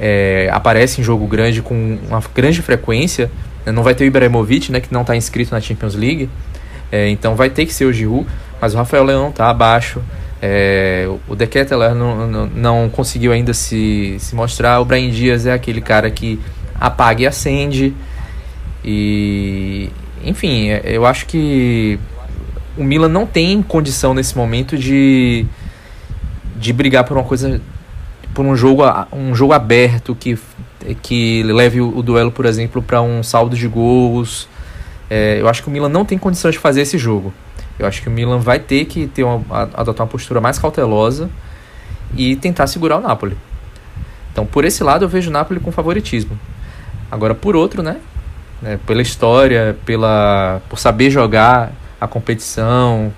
[0.00, 3.30] é, aparece em jogo grande com uma grande frequência.
[3.66, 3.72] Né?
[3.72, 6.30] Não vai ter o Ibrahimovic, né, que não está inscrito na Champions League.
[6.90, 8.26] É, então vai ter que ser o Giroud,
[8.58, 10.00] mas o Rafael Leão está abaixo.
[10.40, 14.80] É, o De Ketteler não, não, não, conseguiu ainda se, se mostrar.
[14.80, 16.40] O Brian Dias é aquele cara que
[16.80, 17.94] apaga e acende.
[18.84, 19.90] E,
[20.22, 21.98] enfim, eu acho que
[22.76, 25.46] o Milan não tem condição nesse momento de,
[26.56, 27.60] de brigar por uma coisa
[28.34, 30.36] por um jogo, um jogo aberto que,
[31.00, 34.48] que leve o, o duelo, por exemplo, para um saldo de gols.
[35.08, 37.32] É, eu acho que o Milan não tem condições de fazer esse jogo.
[37.78, 41.30] Eu acho que o Milan vai ter que ter uma, adotar uma postura mais cautelosa
[42.16, 43.36] e tentar segurar o Napoli.
[44.32, 46.38] Então, por esse lado, eu vejo o Napoli com favoritismo.
[47.10, 47.98] Agora, por outro, né?
[48.64, 53.12] Né pela história, pela, por saber jogar a competição,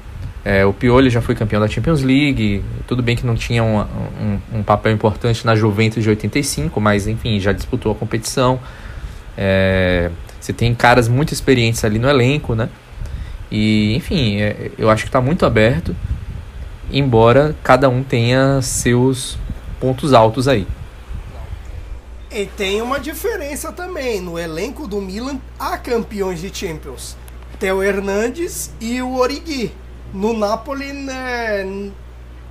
[0.45, 3.81] é, o Pioli já foi campeão da Champions League, tudo bem que não tinha um,
[3.81, 8.61] um, um, papel importante na Juventus de 85, mas enfim, já disputou a competição.
[9.37, 10.09] É,
[10.41, 12.69] você tem caras muito experientes ali no elenco, né?
[13.51, 15.97] E enfim, é, eu acho que está muito aberto,
[16.93, 19.37] embora cada um tenha seus
[19.81, 20.65] pontos altos aí.
[22.37, 24.21] E tem uma diferença também.
[24.21, 27.17] No elenco do Milan há campeões de Champions.
[27.59, 29.75] Theo Hernandes e o Origi
[30.13, 31.91] no Napoli, né,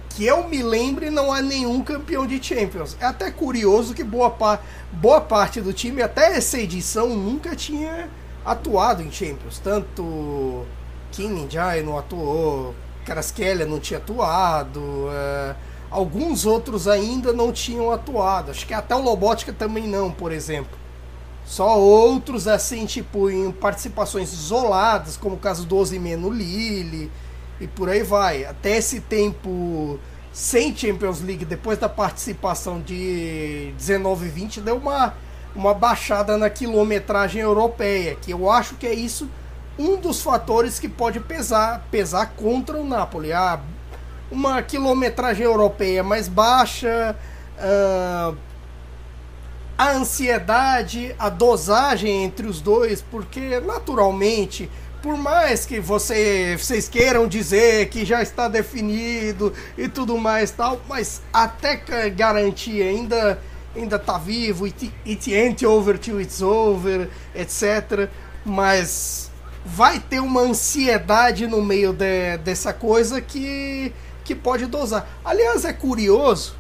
[0.10, 2.98] que eu me lembre, não há nenhum campeão de Champions.
[3.00, 4.60] É até curioso que boa, pa
[4.92, 8.10] boa parte do time, até essa edição, nunca tinha
[8.44, 9.60] atuado em Champions.
[9.60, 10.66] Tanto
[11.12, 12.74] Kim Jai não atuou,
[13.06, 15.56] Karaskelia não tinha atuado, é,
[15.90, 18.52] alguns outros ainda não tinham atuado.
[18.52, 20.78] Acho que até o Lobotka também não, por exemplo.
[21.46, 27.12] Só outros, assim, tipo, em participações isoladas, como o caso do Osimeno Lille
[27.60, 28.46] e por aí vai.
[28.46, 30.00] Até esse tempo
[30.34, 35.14] sem Champions League, depois da participação de 19 e 20, deu uma,
[35.56, 39.30] uma baixada na quilometragem europeia, que eu acho que é isso
[39.78, 43.32] um dos fatores que pode pesar, pesar contra o Napoli.
[43.32, 43.60] Ah,
[44.32, 47.16] uma quilometragem europeia mais baixa,
[47.58, 48.38] uh,
[49.78, 54.70] a ansiedade, a dosagem entre os dois, porque naturalmente
[55.02, 60.82] por mais que você, vocês queiram dizer que já está definido e tudo mais tal,
[60.90, 61.76] mas até
[62.10, 63.40] garantir ainda
[63.76, 68.10] ainda tá vivo, it, it ain't over till it's over, etc.
[68.44, 69.30] Mas
[69.66, 73.94] vai ter uma ansiedade no meio de, dessa coisa que,
[74.26, 75.08] que pode dosar.
[75.24, 76.56] Aliás, é curioso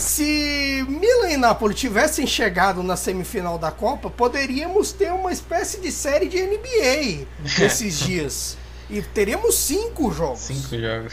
[0.00, 5.92] se Milan e Napoli tivessem chegado na semifinal da Copa, poderíamos ter uma espécie de
[5.92, 7.26] série de NBA
[7.58, 8.56] nesses dias.
[8.88, 10.40] E teríamos cinco jogos.
[10.40, 11.12] Cinco jogos.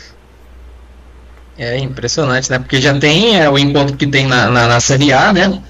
[1.57, 2.59] É impressionante, né?
[2.59, 5.61] Porque já tem é, o encontro que tem na, na, na Série A, né?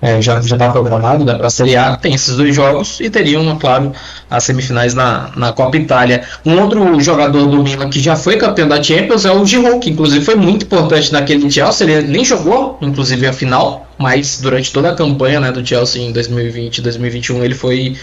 [0.00, 3.08] É, já já está programado né, para a Série A, tem esses dois jogos e
[3.08, 3.92] teriam, claro,
[4.32, 6.22] as semifinais na, na Copa Itália.
[6.44, 9.90] Um outro jogador do Milan que já foi campeão da Champions é o Giroud, que
[9.90, 14.90] inclusive foi muito importante naquele Chelsea, ele nem jogou, inclusive, a final, mas durante toda
[14.90, 17.94] a campanha né, do Chelsea em 2020 e 2021 ele foi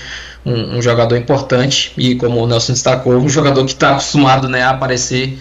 [0.46, 4.62] um, um, jogador importante e, como o Nelson destacou, um jogador que está acostumado né,
[4.62, 5.36] a aparecer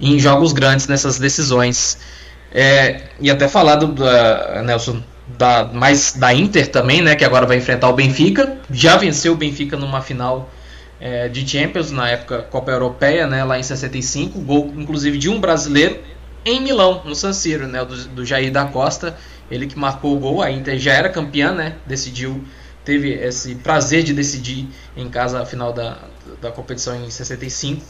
[0.00, 1.98] em jogos grandes nessas decisões.
[2.50, 5.02] É, e até falado, uh, Nelson,
[5.36, 8.58] da, mais da Inter também, né, que agora vai enfrentar o Benfica.
[8.70, 10.50] Já venceu o Benfica numa final
[11.00, 14.40] é, de Champions, na época Copa Europeia, né, lá em 65.
[14.40, 15.98] Gol, inclusive, de um brasileiro
[16.44, 19.16] em Milão, no San Siro, né, do, do Jair da Costa.
[19.50, 20.42] Ele que marcou o gol.
[20.42, 22.42] A Inter já era campeã, né, decidiu,
[22.84, 25.98] teve esse prazer de decidir em casa a final da,
[26.40, 27.82] da competição em 65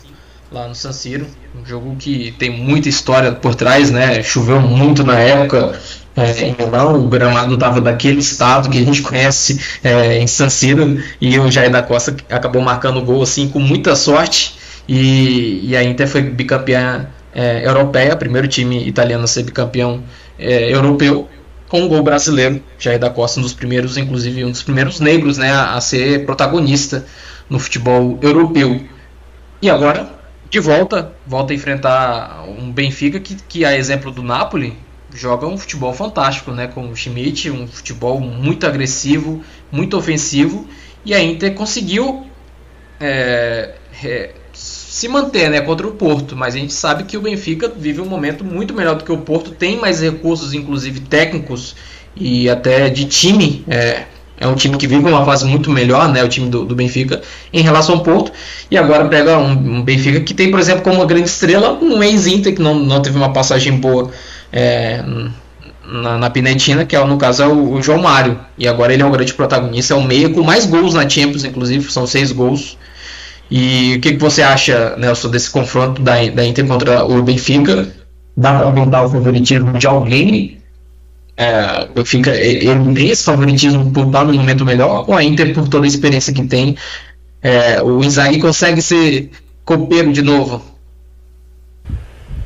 [0.53, 1.27] lá no San Siro,
[1.57, 4.23] um jogo que tem muita história por trás, né?
[4.23, 5.81] Choveu muito na época,
[6.17, 10.51] é, em Milão, o gramado estava daquele estado que a gente conhece é, em San
[10.51, 14.55] Siro e o Jair da Costa acabou marcando o gol assim com muita sorte
[14.87, 20.03] e, e a Inter foi bicampeã é, europeia, primeiro time italiano a ser bicampeão
[20.39, 21.29] é, europeu
[21.69, 25.39] com um gol brasileiro, Jair da Costa um dos primeiros, inclusive um dos primeiros negros
[25.39, 27.07] né, a, a ser protagonista
[27.49, 28.83] no futebol europeu.
[29.63, 30.11] E agora
[30.51, 34.77] de volta, volta a enfrentar um Benfica que, que a exemplo do Napoli
[35.15, 36.67] joga um futebol fantástico, né?
[36.67, 40.67] Com o Schmidt, um futebol muito agressivo, muito ofensivo,
[41.05, 42.27] e a Inter conseguiu
[43.01, 45.61] é, é, se manter, né?
[45.61, 48.97] Contra o Porto, mas a gente sabe que o Benfica vive um momento muito melhor
[48.97, 51.75] do que o Porto, tem mais recursos, inclusive técnicos
[52.17, 53.65] e até de time.
[53.69, 54.05] É,
[54.39, 56.23] é um time que vive uma fase muito melhor, né?
[56.25, 57.23] O time do, do Benfica
[57.53, 58.33] em relação ao Porto.
[58.71, 62.03] E agora pega um, um Benfica que tem, por exemplo, como uma grande estrela um
[62.03, 64.11] ex-Inter que não, não teve uma passagem boa
[64.53, 65.03] é,
[65.85, 68.39] na, na, Pinetina, que é, no caso é o, o, João Mário.
[68.59, 71.45] E agora ele é um grande protagonista, é o meio com mais gols na Champions,
[71.45, 72.77] inclusive, são seis gols.
[73.51, 77.89] E o que, que você acha, Nelson, desse confronto da, da Inter contra o Benfica?
[78.37, 80.59] Dá para aumentar o favoritismo de alguém?
[81.37, 85.53] É, o Benfica ele tem esse favoritismo por estar no momento melhor, ou a Inter,
[85.55, 86.77] por toda a experiência que tem,
[87.43, 89.31] é, o Inzaghi consegue ser
[89.65, 90.72] copeiro de novo?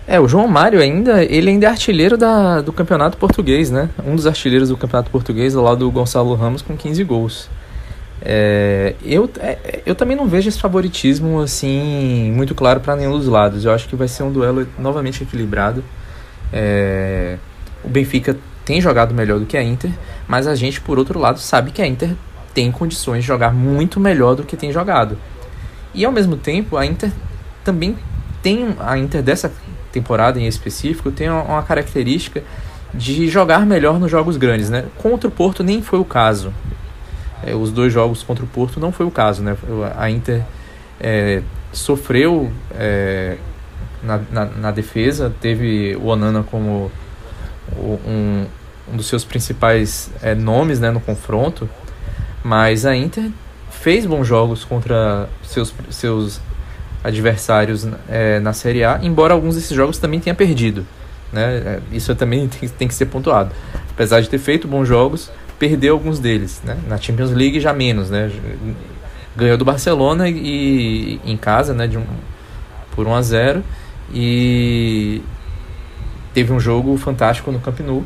[0.09, 3.91] É, o João Mário ainda, ele ainda é artilheiro da, do campeonato português, né?
[4.07, 7.49] Um dos artilheiros do campeonato português, ao lado do Gonçalo Ramos, com 15 gols.
[8.23, 13.27] É, eu, é, eu também não vejo esse favoritismo, assim, muito claro para nenhum dos
[13.27, 13.65] lados.
[13.65, 15.83] Eu acho que vai ser um duelo novamente equilibrado.
[16.53, 17.37] É,
[17.83, 19.91] o Benfica tem jogado melhor do que a Inter,
[20.29, 22.11] mas a gente, por outro lado, sabe que a Inter
[22.55, 25.19] tem condições de jogar muito melhor do que tem jogado.
[25.93, 27.11] E ao mesmo tempo, a Inter
[27.65, 27.97] também
[28.43, 29.53] tem a Inter dessa
[29.97, 32.43] temporada em específico, tem uma característica
[32.93, 34.85] de jogar melhor nos jogos grandes, né?
[34.99, 36.53] Contra o Porto nem foi o caso.
[37.43, 39.57] É, os dois jogos contra o Porto não foi o caso, né?
[39.97, 40.43] A Inter
[41.01, 43.37] é, sofreu é,
[44.03, 46.91] na, na, na, defesa, teve o Onana como
[47.77, 48.47] um,
[48.93, 51.69] um dos seus principais é, nomes né, no confronto,
[52.45, 53.31] mas a Inter
[53.71, 56.41] fez bons jogos contra seus, seus
[57.07, 60.85] adversários é, na Série A, embora alguns desses jogos também tenha perdido.
[61.33, 61.43] Né?
[61.43, 63.53] É, isso também tem, tem, que ser pontuado.
[63.91, 66.61] Apesar de ter feito bons jogos, perdeu alguns deles.
[66.65, 66.77] Né?
[66.89, 68.11] Na Champions League já menos.
[68.11, 68.31] Né?
[69.37, 72.05] Ganhou do Barcelona e, em casa né, de um,
[72.95, 73.65] por 1 a 0
[74.13, 75.23] e
[76.33, 78.05] teve um jogo fantástico no Camp Nou.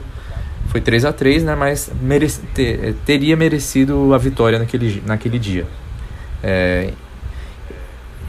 [0.68, 5.66] Foi 3 a 3 né, mas merece, ter, teria merecido a vitória naquele, naquele dia.
[6.42, 6.92] É,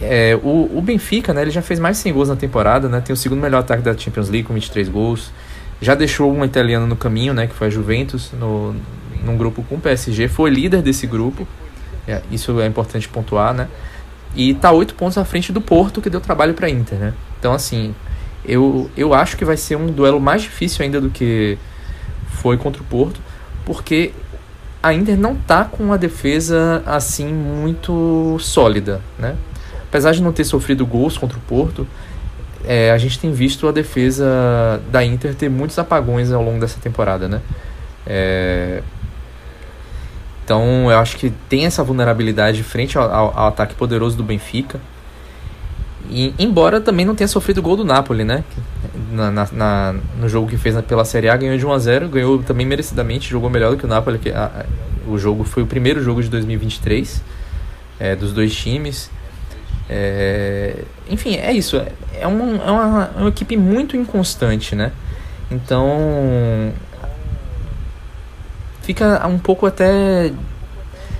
[0.02, 3.02] é, o, o, Benfica, né, ele já fez mais de 100 gols na temporada, né,
[3.02, 5.32] tem o segundo melhor ataque da Champions League com 23 gols.
[5.80, 8.76] Já deixou uma italiana no caminho, né, que foi a Juventus, no,
[9.24, 10.28] num grupo com o PSG.
[10.28, 11.48] Foi líder desse grupo,
[12.08, 13.68] é, isso é importante pontuar, né.
[14.36, 17.14] E tá oito pontos à frente do Porto, que deu trabalho para Inter, né.
[17.40, 17.94] Então, assim,
[18.44, 21.58] eu, eu acho que vai ser um duelo mais difícil ainda do que
[22.28, 23.20] foi contra o Porto,
[23.66, 24.12] porque
[24.82, 29.36] a Inter não tá com uma defesa assim muito sólida, né?
[29.92, 31.86] Apesar de não ter sofrido gols contra o Porto,
[32.64, 36.80] é, a gente tem visto a defesa da Inter ter muitos apagões ao longo dessa
[36.80, 37.42] temporada, né?
[38.08, 38.82] É,
[40.46, 44.80] então eu acho que tem essa vulnerabilidade frente ao, ao, ataque poderoso do Benfica.
[46.10, 48.46] E, embora também não tenha sofrido gol do Napoli, né?
[49.12, 52.08] Na, na, na, no jogo que fez pela Série A, ganhou de 1 a 0
[52.08, 54.18] ganhou também merecidamente, jogou melhor do que o Napoli.
[54.20, 57.22] Que a, a, o jogo foi o primeiro jogo de 2023
[58.00, 59.12] é, dos dois times.
[59.94, 61.76] É, enfim, é isso.
[62.18, 64.94] É uma, é, uma, é uma equipe muito inconstante, né?
[65.52, 66.72] Então
[68.82, 70.32] fica um pouco até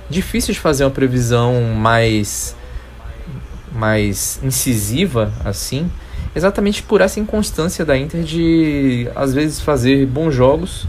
[0.08, 2.56] difícil de fazer uma previsão mais
[3.74, 5.90] mais incisiva assim,
[6.34, 10.86] exatamente por essa inconstância da Inter de às vezes fazer bons jogos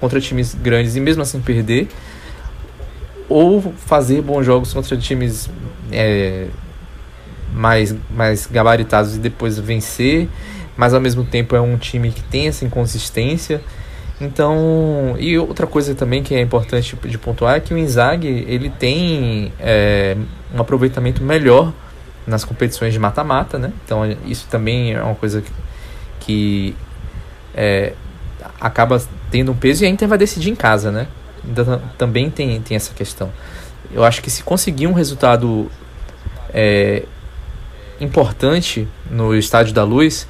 [0.00, 1.88] contra times grandes e mesmo assim perder,
[3.28, 5.48] ou fazer bons jogos contra times
[5.90, 6.48] é,
[7.56, 10.28] mais, mais gabaritados e depois vencer,
[10.76, 13.62] mas ao mesmo tempo é um time que tem essa inconsistência.
[14.20, 18.70] Então, e outra coisa também que é importante de pontuar é que o Inzaghi ele
[18.70, 20.16] tem é,
[20.54, 21.72] um aproveitamento melhor
[22.26, 23.72] nas competições de mata-mata, né?
[23.84, 25.52] Então isso também é uma coisa que,
[26.20, 26.76] que
[27.54, 27.92] é,
[28.60, 31.06] acaba tendo um peso e a Inter vai decidir em casa, né?
[31.96, 33.30] Também tem, tem essa questão.
[33.92, 35.70] Eu acho que se conseguir um resultado
[36.52, 37.04] é,
[38.00, 40.26] importante no Estádio da Luz,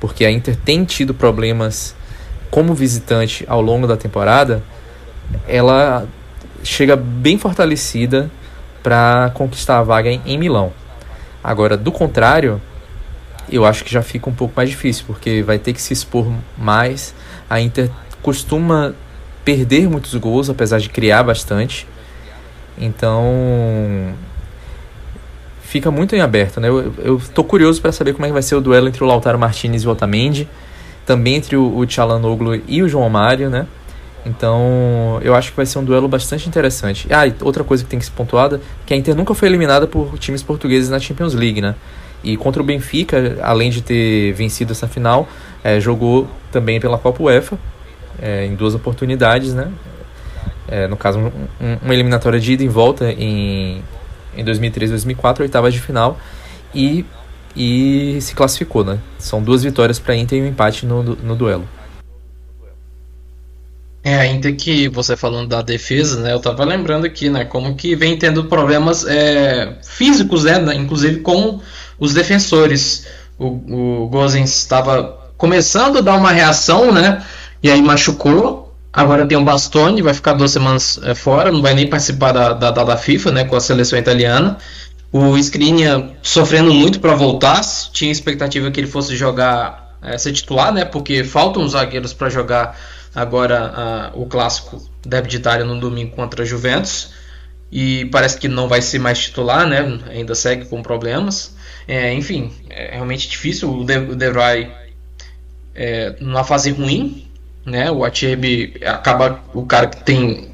[0.00, 1.94] porque a Inter tem tido problemas
[2.50, 4.62] como visitante ao longo da temporada,
[5.46, 6.06] ela
[6.62, 8.30] chega bem fortalecida
[8.82, 10.72] para conquistar a vaga em, em Milão.
[11.42, 12.60] Agora, do contrário,
[13.50, 16.30] eu acho que já fica um pouco mais difícil, porque vai ter que se expor
[16.56, 17.14] mais.
[17.48, 17.90] A Inter
[18.22, 18.94] costuma
[19.44, 21.86] perder muitos gols, apesar de criar bastante.
[22.76, 24.14] Então,
[25.68, 26.68] fica muito em aberto, né?
[26.68, 29.06] Eu, eu tô curioso para saber como é que vai ser o duelo entre o
[29.06, 30.48] Lautaro Martinez e o Otamendi,
[31.04, 33.66] também entre o, o Tchalanoglu e o João Mário, né?
[34.24, 37.06] Então, eu acho que vai ser um duelo bastante interessante.
[37.10, 39.86] Ah, e outra coisa que tem que ser pontuada, que a Inter nunca foi eliminada
[39.86, 41.74] por times portugueses na Champions League, né?
[42.24, 45.28] E contra o Benfica, além de ter vencido essa final,
[45.62, 47.58] é, jogou também pela Copa UEFA,
[48.20, 49.70] é, em duas oportunidades, né?
[50.66, 51.32] É, no caso, um,
[51.82, 53.82] uma eliminatória de ida e volta em
[54.38, 56.18] em 2003 2004, oitavas de final,
[56.74, 57.04] e,
[57.56, 58.98] e se classificou, né?
[59.18, 61.68] São duas vitórias para a Inter e um empate no, no duelo.
[64.02, 66.32] É, a Inter que você falando da defesa, né?
[66.32, 67.44] Eu tava lembrando aqui, né?
[67.44, 70.74] Como que vem tendo problemas é, físicos, né?
[70.74, 71.60] Inclusive com
[71.98, 73.06] os defensores.
[73.38, 77.24] O, o Gozens estava começando a dar uma reação, né?
[77.62, 78.67] E aí machucou.
[78.92, 82.52] Agora tem o Bastoni, vai ficar duas semanas é, fora, não vai nem participar da,
[82.54, 84.58] da, da FIFA, né, com a seleção italiana.
[85.12, 87.60] O Skriniar sofrendo muito para voltar,
[87.92, 92.28] tinha expectativa que ele fosse jogar, é, ser titular, né, porque faltam os zagueiros para
[92.30, 92.78] jogar
[93.14, 97.10] agora o clássico Derby de Itália no domingo contra a Juventus.
[97.70, 101.54] E parece que não vai ser mais titular, né, ainda segue com problemas.
[101.86, 103.70] É, enfim, é realmente difícil.
[103.70, 104.70] O De, o De Vrij
[105.74, 107.27] é, numa fase ruim,
[107.64, 107.90] né?
[107.90, 110.48] O Acerbi acaba o cara que tem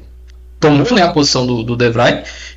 [0.59, 1.77] tomou né, a posição do, do.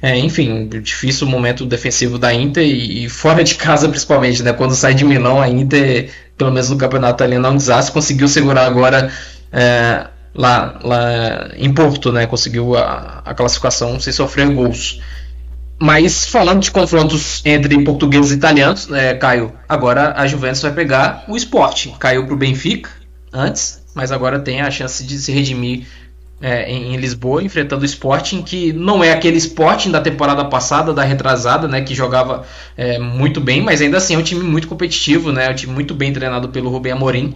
[0.00, 4.52] É, enfim, difícil o momento defensivo da Inter e, e, fora de casa principalmente, né?
[4.52, 7.92] Quando sai de Milão, a Inter, pelo menos no campeonato italiano, é um desastre.
[7.92, 9.12] Conseguiu segurar agora
[9.52, 12.26] é, lá, lá em Porto, né?
[12.26, 15.00] Conseguiu a, a classificação sem sofrer gols.
[15.80, 21.24] Mas falando de confrontos entre portugueses e italianos, né, Caio, agora a Juventus vai pegar
[21.28, 21.94] o esporte.
[22.00, 22.90] Caiu para o Benfica
[23.32, 25.88] antes, mas agora tem a chance de se redimir
[26.40, 30.94] é, em, em, Lisboa, enfrentando o Sporting, que não é aquele Sporting da temporada passada,
[30.94, 32.44] da retrasada, né, que jogava
[32.76, 35.72] é, muito bem, mas ainda assim é um time muito competitivo, né, é um time
[35.72, 37.34] muito bem treinado pelo Rubem Amorim.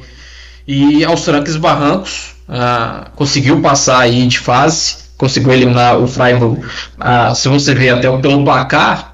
[0.68, 6.64] E aos trancos barrancos, ah, conseguiu passar aí de fase, conseguiu eliminar o Freiburg,
[7.00, 9.11] ah, se você ver até pelo placar,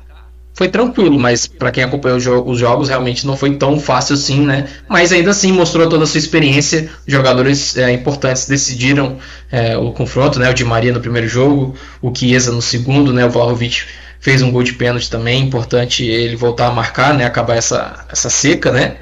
[0.59, 4.67] foi tranquilo, mas para quem acompanhou os jogos realmente não foi tão fácil assim, né?
[4.89, 6.91] Mas ainda assim mostrou toda a sua experiência.
[7.07, 9.19] Jogadores é, importantes decidiram
[9.53, 10.51] é, o confronto, né?
[10.51, 13.25] O Di Maria no primeiro jogo, o Chiesa no segundo, né?
[13.25, 13.85] O Vlahovic
[14.19, 17.25] fez um gol de pênalti também, importante ele voltar a marcar, né?
[17.25, 18.97] Acabar essa, essa seca, né?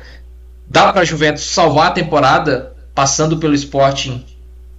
[0.69, 4.23] Dá para a Juventus salvar a temporada passando pelo Sporting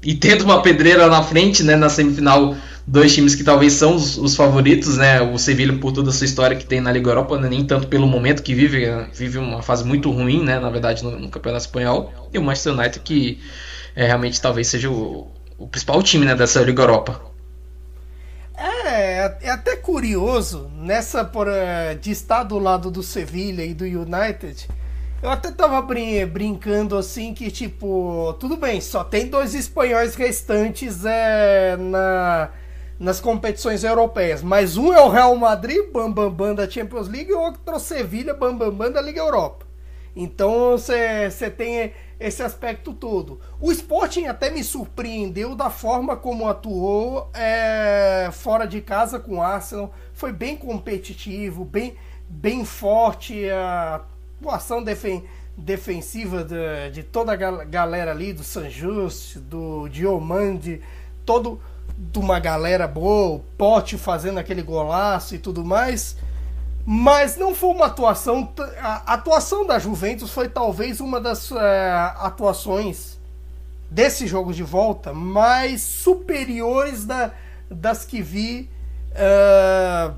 [0.03, 1.75] e tendo uma pedreira na frente, né?
[1.75, 2.55] Na semifinal
[2.87, 5.21] dois times que talvez são os, os, favoritos, né?
[5.21, 7.49] O Sevilla por toda a sua história que tem na Liga Europa, né?
[7.49, 10.57] nem tanto pelo momento que vive, vive uma fase muito ruim, né?
[10.57, 12.13] Na verdade, no, no Campeonato Espanhol.
[12.33, 13.41] E o Manchester United que
[13.93, 17.19] é, realmente talvez seja o, o principal time né, dessa Liga Europa.
[18.55, 23.83] É, é até curioso nessa por, eh, de estar do lado do Sevilla e do
[23.83, 24.67] United.
[25.21, 31.05] Eu até tava brin brincando assim que tipo, tudo bem, só tem dois espanhóis restantes
[31.05, 32.49] é, na
[32.99, 34.41] nas competições europeias.
[34.41, 37.61] Mas um é o Real Madrid, bam bam bam da Champions League, e o outro
[37.67, 39.65] é o Sevilha, bam bam da Liga Europa.
[40.15, 43.39] Então você tem esse aspecto todo.
[43.61, 49.41] O Sporting até me surpreendeu da forma como atuou é, fora de casa com o
[49.41, 49.93] Arsenal.
[50.13, 51.95] Foi bem competitivo, bem
[52.29, 54.01] bem forte, a
[54.41, 55.23] atuação defen
[55.55, 60.81] defensiva de, de, toda a galera ali, do Sanjust, do Diomande,
[61.25, 61.59] todo
[61.97, 66.15] de uma galera boa, Pote fazendo aquele golaço e tudo mais.
[66.85, 68.53] Mas não foi uma atuação.
[68.79, 73.17] A atuação da Juventus foi talvez uma das é, atuações
[73.89, 77.31] desses jogos de volta mais superiores da,
[77.69, 78.69] das que vi
[79.11, 80.15] uh,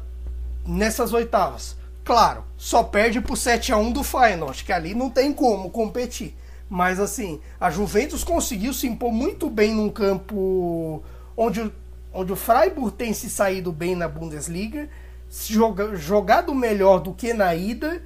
[0.65, 1.75] nessas oitavas.
[2.03, 6.36] Claro, só perde por 7 a 1 do Feyenoord, que ali não tem como competir.
[6.69, 11.03] Mas assim, a Juventus conseguiu se impor muito bem num campo
[11.39, 11.71] onde,
[12.13, 14.89] onde o Freiburg tem se saído bem na Bundesliga,
[15.29, 18.03] joga, jogado melhor do que na ida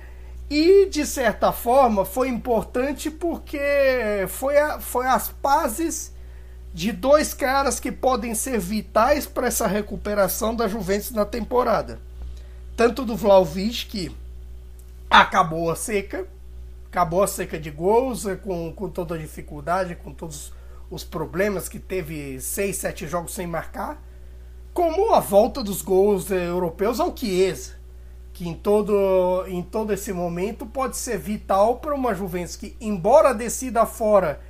[0.47, 3.57] e de certa forma foi importante porque
[4.27, 6.13] foi, a, foi as pazes
[6.71, 11.99] de dois caras que podem ser vitais para essa recuperação da Juventus na temporada.
[12.77, 14.15] Tanto do Vlaovic, que
[15.09, 16.27] acabou a seca,
[16.86, 20.51] acabou a seca de gols, é, com, com toda a dificuldade, com todos
[20.94, 24.02] os problemas que teve seis, sete jogos sem marcar,
[24.74, 27.84] como a volta dos gols europeus ao Chiesa
[28.34, 33.34] que em todo, em todo esse momento pode ser vital para uma Juventus que, embora
[33.34, 34.41] decida fora,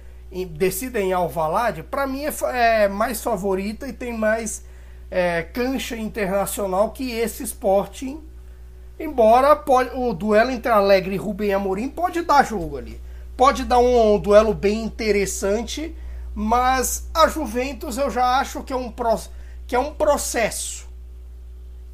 [0.51, 4.63] decida em Alvalade, para mim é, é, mais favorita e tem mais
[5.11, 8.23] é, cancha internacional que esse Sporting.
[8.97, 13.01] Embora pode, o duelo entre Alegre e Rubem Amorim pode dar jogo ali.
[13.35, 15.93] Pode dar um, um duelo bem interessante,
[16.35, 19.19] mas a Juventus eu já acho que é um, pro,
[19.67, 20.87] que é um processo.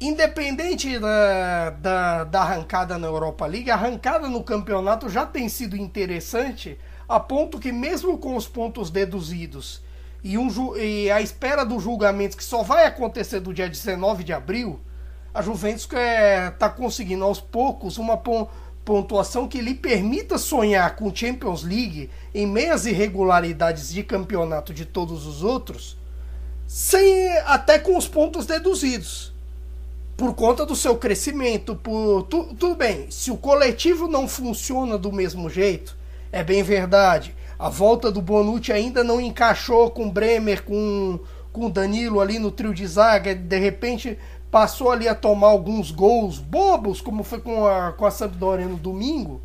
[0.00, 5.76] Independente da, da, da, arrancada na Europa League, a arrancada no campeonato já tem sido
[5.76, 9.82] interessante, a ponto que, mesmo com os pontos deduzidos
[10.22, 14.32] e, um, e a espera do julgamento que só vai acontecer do dia 19 de
[14.32, 14.80] abril,
[15.32, 18.16] a Juventus está é, tá conseguindo aos poucos uma
[18.84, 25.26] pontuação que lhe permita sonhar com Champions League em meias irregularidades de campeonato de todos
[25.26, 25.96] os outros,
[26.66, 29.32] sem até com os pontos deduzidos
[30.20, 33.10] por conta do seu crescimento, por tu, tudo bem.
[33.10, 35.96] Se o coletivo não funciona do mesmo jeito,
[36.30, 37.34] é bem verdade.
[37.58, 41.18] A volta do Bonucci ainda não encaixou com Bremer, com
[41.52, 44.16] com Danilo ali no trio de zaga, de repente
[44.50, 48.76] passou ali a tomar alguns gols bobos, como foi com a, com a Sampdoria no
[48.76, 49.40] domingo,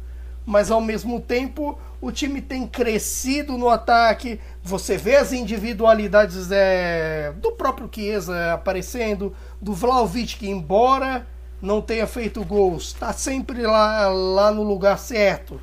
[0.45, 7.33] mas ao mesmo tempo o time tem crescido no ataque, você vê as individualidades é,
[7.37, 11.25] do próprio Chiesa aparecendo, do Vlaovic, que embora
[11.61, 15.59] não tenha feito gols, está sempre lá, lá no lugar certo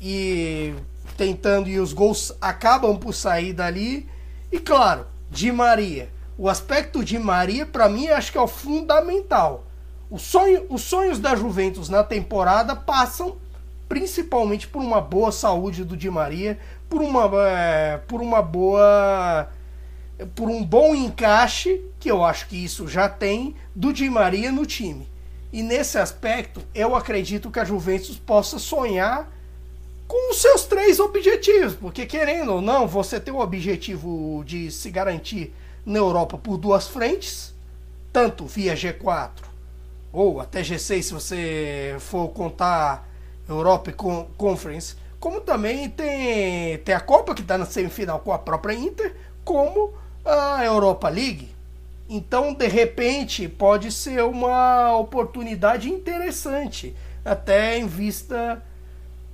[0.00, 0.74] e
[1.16, 4.08] tentando, e os gols acabam por sair dali.
[4.50, 6.08] E claro, Di Maria.
[6.38, 9.64] O aspecto de Maria, para mim, acho que é o fundamental.
[10.16, 13.36] Sonho, os sonhos da Juventus na temporada passam
[13.88, 16.56] principalmente por uma boa saúde do Di Maria,
[16.88, 19.48] por uma, é, por uma boa.
[20.36, 24.64] por um bom encaixe, que eu acho que isso já tem, do Di Maria no
[24.64, 25.08] time.
[25.52, 29.28] E nesse aspecto, eu acredito que a Juventus possa sonhar
[30.06, 34.88] com os seus três objetivos, porque querendo ou não, você tem o objetivo de se
[34.88, 35.52] garantir
[35.84, 37.54] na Europa por duas frentes,
[38.12, 39.48] tanto via G4
[40.12, 43.08] ou até G6 se você for contar
[43.48, 43.94] Europe
[44.36, 49.14] Conference, como também tem, tem a Copa que está na semifinal com a própria Inter,
[49.44, 49.92] como
[50.24, 51.54] a Europa League.
[52.08, 58.62] Então, de repente, pode ser uma oportunidade interessante, até em vista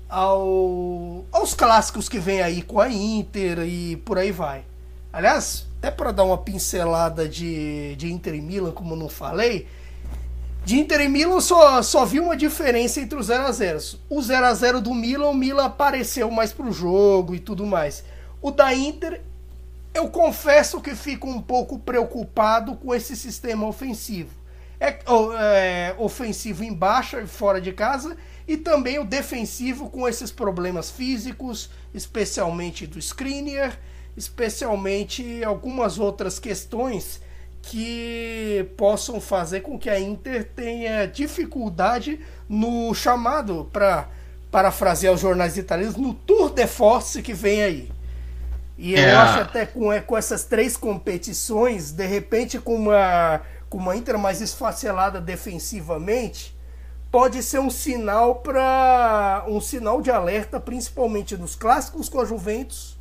[0.09, 4.65] ao, aos clássicos que vem aí com a Inter e por aí vai.
[5.13, 9.69] Aliás, até para dar uma pincelada de, de Inter e Milan, como não falei,
[10.65, 13.79] de Inter e Milan só, só vi uma diferença entre os 0 a 0
[14.09, 18.03] O 0 a 0 do Milan, o Milan apareceu mais pro jogo e tudo mais.
[18.41, 19.21] O da Inter,
[19.93, 24.31] eu confesso que fico um pouco preocupado com esse sistema ofensivo.
[24.81, 24.99] É,
[25.39, 28.17] é ofensivo em baixa e fora de casa
[28.49, 33.79] e também o defensivo com esses problemas físicos, especialmente do Skriniar,
[34.17, 37.21] especialmente algumas outras questões
[37.63, 44.09] que possam fazer com que a Inter tenha dificuldade no chamado para
[44.51, 47.93] parafrasear os jornais italianos no Tour de Force que vem aí.
[48.77, 49.13] E é.
[49.13, 53.41] eu acho até com, é, com essas três competições, de repente com uma,
[53.71, 56.55] com uma Inter mais esfacelada defensivamente,
[57.11, 62.94] pode ser um sinal para um sinal de alerta, principalmente nos clássicos com a Juventus,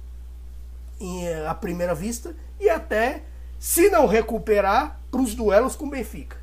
[1.04, 3.22] em, à primeira vista, e até
[3.60, 6.38] se não recuperar, para os duelos com o Benfica.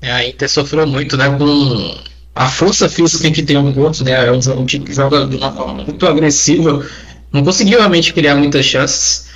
[0.00, 1.98] É, a Inter sofreu muito né, com,
[2.38, 4.12] a força física que tem o Porto, né?
[4.12, 6.86] É um, time que joga de uma forma muito agressiva,
[7.32, 9.26] não conseguiu realmente criar muitas chances.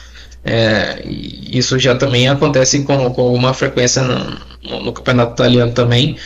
[0.44, 6.16] É, isso já também acontece com, com uma frequência no, no, campeonato italiano também,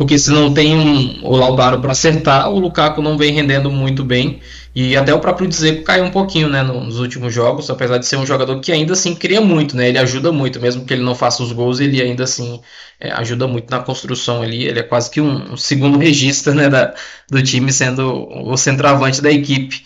[0.00, 4.02] porque se não tem um, o Lautaro para acertar, o Lukaku não vem rendendo muito
[4.02, 4.40] bem.
[4.74, 8.16] E até o próprio Dzeko caiu um pouquinho né, nos últimos jogos, apesar de ser
[8.16, 9.90] um jogador que ainda assim cria muito, né?
[9.90, 12.62] Ele ajuda muito, mesmo que ele não faça os gols, ele ainda assim
[12.98, 14.64] é, ajuda muito na construção ali.
[14.64, 16.94] Ele é quase que um, um segundo regista né, da,
[17.30, 19.84] do time, sendo o centroavante da equipe.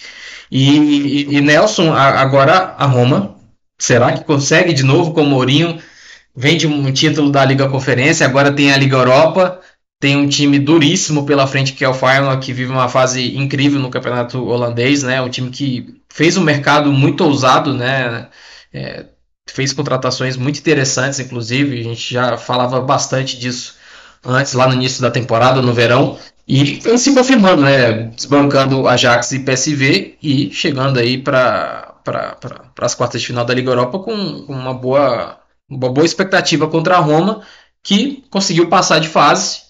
[0.49, 3.35] E, e, e Nelson, a, agora a Roma,
[3.77, 5.77] será que consegue de novo com o Mourinho?
[6.37, 9.61] Vem de um título da Liga Conferência, agora tem a Liga Europa
[10.05, 13.81] tem um time duríssimo pela frente que é o Feyenoord, que vive uma fase incrível
[13.81, 15.23] no campeonato holandês, né?
[15.23, 18.29] Um time que fez um mercado muito ousado, né?
[18.71, 19.07] É,
[19.49, 21.81] fez contratações muito interessantes, inclusive.
[21.81, 23.77] A gente já falava bastante disso
[24.23, 26.19] antes, lá no início da temporada, no verão.
[26.47, 27.93] E se confirmando, né?
[28.15, 32.37] Desbancando Ajax e PSV e chegando aí para pra,
[32.79, 37.01] as quartas de final da Liga Europa com uma boa, uma boa expectativa contra a
[37.01, 37.41] Roma,
[37.83, 39.65] que conseguiu passar de fase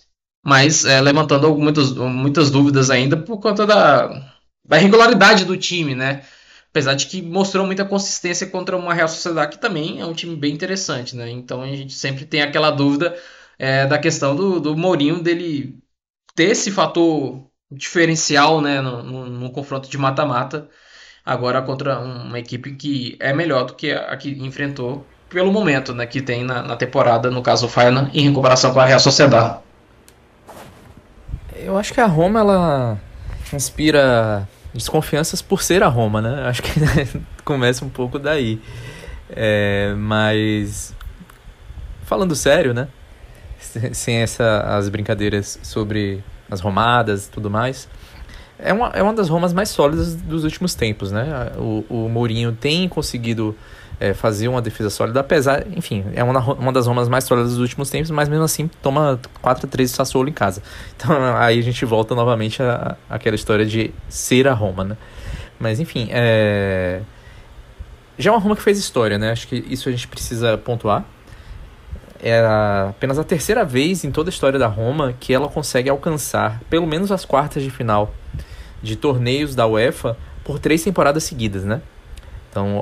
[0.45, 4.09] mas é, levantando muitas, muitas dúvidas ainda por conta da,
[4.64, 6.22] da irregularidade do time, né?
[6.70, 10.36] Apesar de que mostrou muita consistência contra uma Real Sociedade, que também é um time
[10.36, 11.30] bem interessante, né?
[11.30, 13.16] Então a gente sempre tem aquela dúvida
[13.59, 15.78] é, da questão do, do Mourinho dele
[16.34, 18.80] ter esse fator diferencial, né?
[18.82, 20.68] No, no, no confronto de mata-mata,
[21.24, 26.07] agora contra uma equipe que é melhor do que a que enfrentou pelo momento, né?
[26.07, 29.64] Que tem na, na temporada, no caso o Feyenoord, em comparação com a Real Sociedade.
[31.57, 32.99] Eu acho que a Roma ela
[33.53, 36.49] inspira desconfianças por ser a Roma, né?
[36.49, 36.71] Acho que
[37.45, 38.61] começa um pouco daí.
[39.31, 40.95] É, mas
[42.05, 42.89] falando sério, né?
[43.93, 47.89] Sem essa, as brincadeiras sobre as romadas e tudo mais.
[48.59, 51.53] É uma, é uma das Romas mais sólidas dos últimos tempos, né?
[51.57, 53.57] O, o Mourinho tem conseguido
[54.01, 57.61] é, fazer uma defesa sólida, apesar, enfim, é uma, uma das Romas mais sólidas dos
[57.61, 60.62] últimos tempos, mas mesmo assim toma 4 a 3 de Sassuolo em casa.
[60.97, 64.97] Então aí a gente volta novamente a, a, aquela história de ser a Roma, né?
[65.59, 67.01] Mas enfim, é...
[68.18, 69.30] já é uma Roma que fez história, né?
[69.30, 71.05] Acho que isso a gente precisa pontuar.
[72.22, 72.40] É
[72.88, 76.86] apenas a terceira vez em toda a história da Roma que ela consegue alcançar pelo
[76.86, 78.14] menos as quartas de final
[78.82, 81.82] de torneios da UEFA por três temporadas seguidas, né?
[82.51, 82.80] Então,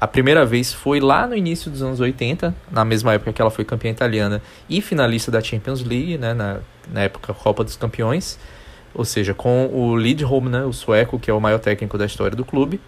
[0.00, 3.50] a primeira vez foi lá no início dos anos 80, na mesma época que ela
[3.50, 8.38] foi campeã italiana e finalista da Champions League, né, na, na época Copa dos Campeões,
[8.94, 12.34] ou seja, com o Lidholm, né, o sueco, que é o maior técnico da história
[12.34, 12.80] do clube.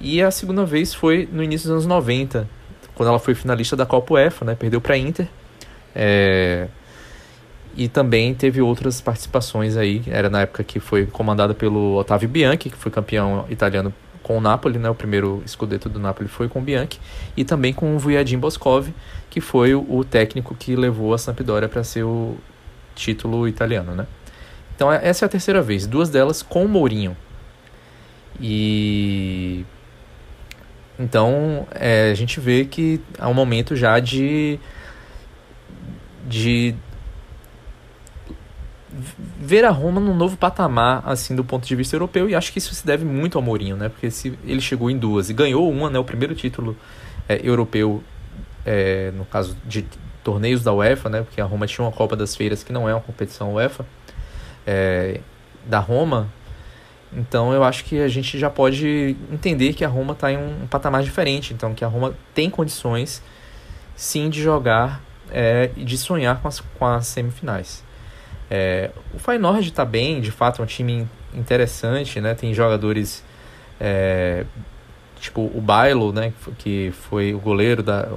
[0.00, 2.48] E a segunda vez foi no início dos anos 90,
[2.94, 5.28] quando ela foi finalista da Copa UEFA, né, perdeu para a Inter.
[5.94, 6.68] É...
[7.76, 12.70] E também teve outras participações aí, era na época que foi comandada pelo Otávio Bianchi,
[12.70, 13.92] que foi campeão italiano
[14.28, 14.90] com o Napoli, né?
[14.90, 17.00] O primeiro escudeto do Napoli foi com o Bianchi
[17.34, 18.90] e também com o Vujadin Boscov,
[19.30, 22.36] que foi o, técnico que levou a Sampdoria para ser o
[22.94, 24.06] título italiano, né?
[24.76, 27.16] Então é, essa é a terceira vez, duas delas com o Mourinho.
[28.38, 29.64] E
[30.98, 34.60] então é, a gente vê que há um momento já de
[36.28, 36.74] de
[39.38, 42.58] ver a Roma num novo patamar, assim, do ponto de vista europeu, e acho que
[42.58, 43.88] isso se deve muito ao Mourinho, né?
[43.88, 45.98] Porque se ele chegou em duas e ganhou uma, né?
[45.98, 46.76] O primeiro título
[47.28, 48.02] é, europeu,
[48.66, 49.84] é, no caso de
[50.24, 51.22] torneios da UEFA, né?
[51.22, 53.86] Porque a Roma tinha uma Copa das Feiras que não é uma competição UEFA,
[54.66, 55.20] é,
[55.64, 56.28] da Roma.
[57.12, 60.66] Então eu acho que a gente já pode entender que a Roma está em um
[60.66, 63.22] patamar diferente, então que a Roma tem condições,
[63.96, 67.82] sim, de jogar é, e de sonhar com as, com as semifinais.
[68.50, 72.34] É, o Feyenoord está bem, de fato é um time interessante, né?
[72.34, 73.22] Tem jogadores
[73.80, 74.44] é,
[75.20, 76.32] tipo o Bailo, né?
[76.58, 78.08] Que foi o goleiro da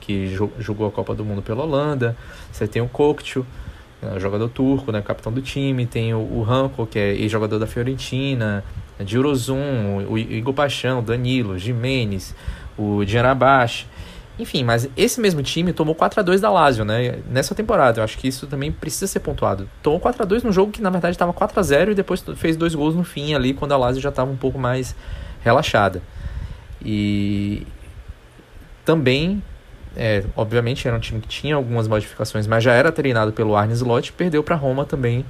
[0.00, 2.16] que jogou a Copa do Mundo pela Holanda.
[2.52, 3.44] Você tem o Kokcu,
[4.00, 4.20] né?
[4.20, 5.02] jogador turco, né?
[5.02, 5.84] Capitão do time.
[5.84, 8.62] Tem o, o Ranko, que é ex-jogador da Fiorentina.
[9.00, 12.34] De Urozum, o Igor Paixão, Danilo, Jimenez,
[12.78, 13.86] o Djanabash.
[14.38, 17.20] Enfim, mas esse mesmo time tomou 4 a 2 da Lazio, né?
[17.30, 18.00] Nessa temporada.
[18.00, 19.68] Eu acho que isso também precisa ser pontuado.
[19.82, 22.22] Tomou 4 a 2 num jogo que na verdade estava 4 a 0 e depois
[22.36, 24.94] fez dois gols no fim ali, quando a Lazio já estava um pouco mais
[25.42, 26.02] relaxada.
[26.84, 27.66] E
[28.84, 29.42] também,
[29.96, 33.72] é, obviamente, era um time que tinha algumas modificações, mas já era treinado pelo Arne
[33.72, 35.24] Slot, perdeu para Roma também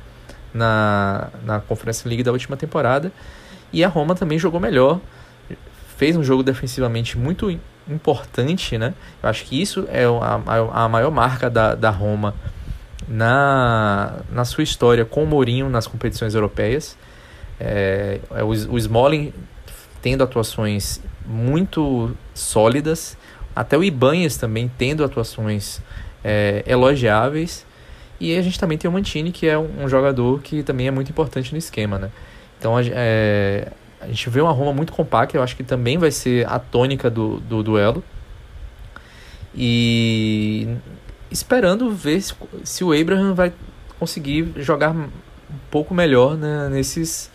[0.53, 3.13] na, na Conference League da última temporada.
[3.73, 5.01] E a Roma também jogou melhor,
[5.97, 7.51] fez um jogo defensivamente muito
[7.89, 8.95] importante, né?
[9.23, 12.35] Eu acho que isso é a, a maior marca da, da Roma
[13.09, 16.97] na, na sua história com o Mourinho nas competições europeias.
[17.59, 19.33] É, é o, o Smalling
[20.03, 23.17] tendo atuações muito sólidas,
[23.55, 25.81] até o Ibanez também tendo atuações
[26.23, 27.65] é, elogiáveis.
[28.19, 30.91] E a gente também tem o Mantini, que é um, um jogador que também é
[30.91, 32.11] muito importante no esquema, né?
[32.59, 33.69] Então é,
[34.07, 37.11] a gente vê uma Roma muito compacta, eu acho que também vai ser a tônica
[37.11, 38.03] do, do duelo.
[39.55, 40.69] E
[41.31, 43.53] esperando ver se, se o Abraham vai
[43.99, 45.09] conseguir jogar um
[45.71, 47.31] pouco melhor né, nesses,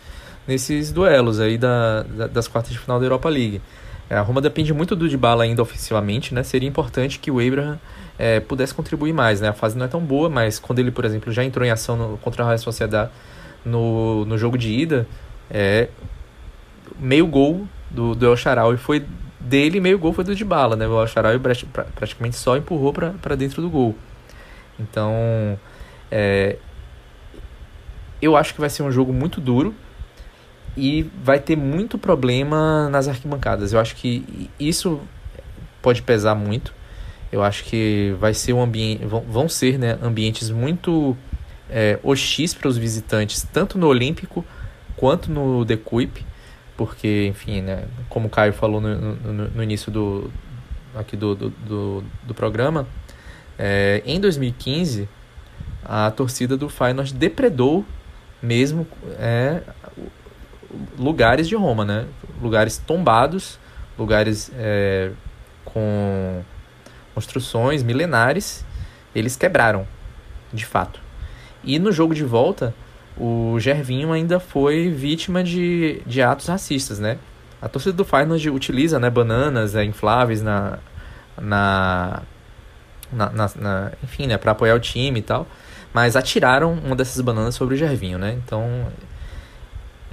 [0.47, 3.61] nesses duelos aí da, da, das quartas de final da Europa League.
[4.09, 6.43] É, a Roma depende muito do Dybala ainda ofensivamente, né?
[6.43, 7.79] Seria importante que o Abraham
[8.19, 9.49] é, pudesse contribuir mais, né?
[9.49, 11.95] A fase não é tão boa, mas quando ele, por exemplo, já entrou em ação
[11.95, 13.09] no, contra a Real Sociedade
[13.65, 15.07] no, no jogo de ida,
[15.49, 15.87] é
[16.99, 19.05] meio gol do, do El Charal e foi
[19.39, 20.87] dele meio gol foi do Dybala, né?
[20.87, 21.33] O El Charal
[21.95, 23.95] praticamente só empurrou para dentro do gol.
[24.79, 25.13] Então,
[26.09, 26.57] é,
[28.21, 29.73] eu acho que vai ser um jogo muito duro
[30.77, 33.73] e vai ter muito problema nas arquibancadas.
[33.73, 35.01] Eu acho que isso
[35.81, 36.73] pode pesar muito.
[37.31, 41.15] Eu acho que vai ser um ambiente, vão, ser né, ambientes muito
[41.69, 44.45] é, hostis para os visitantes, tanto no Olímpico
[44.97, 45.77] quanto no The
[46.85, 50.31] porque, enfim, né, como o Caio falou no, no, no início do,
[50.95, 52.87] aqui do, do, do, do programa,
[53.59, 55.07] é, em 2015
[55.85, 57.85] a torcida do Feyenoord depredou
[58.41, 58.87] mesmo
[59.19, 59.61] é,
[60.97, 62.07] lugares de Roma, né?
[62.41, 63.59] Lugares tombados,
[63.95, 65.11] lugares é,
[65.63, 66.41] com
[67.13, 68.65] construções milenares,
[69.13, 69.85] eles quebraram,
[70.51, 70.99] de fato.
[71.63, 72.73] E no jogo de volta,
[73.17, 77.17] o Gervinho ainda foi vítima de, de atos racistas, né?
[77.61, 80.79] A torcida do Feyenoord utiliza né, bananas é, infláveis na,
[81.39, 82.23] na,
[83.11, 85.45] na, na, na enfim, né, para apoiar o time e tal.
[85.93, 88.39] Mas atiraram uma dessas bananas sobre o Gervinho, né?
[88.43, 88.87] Então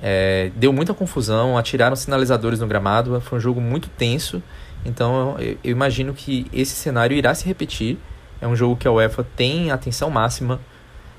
[0.00, 4.42] é, deu muita confusão, atiraram sinalizadores no gramado, foi um jogo muito tenso.
[4.84, 7.96] Então eu, eu, imagino que esse cenário irá se repetir.
[8.40, 10.60] É um jogo que a UEFA tem atenção máxima.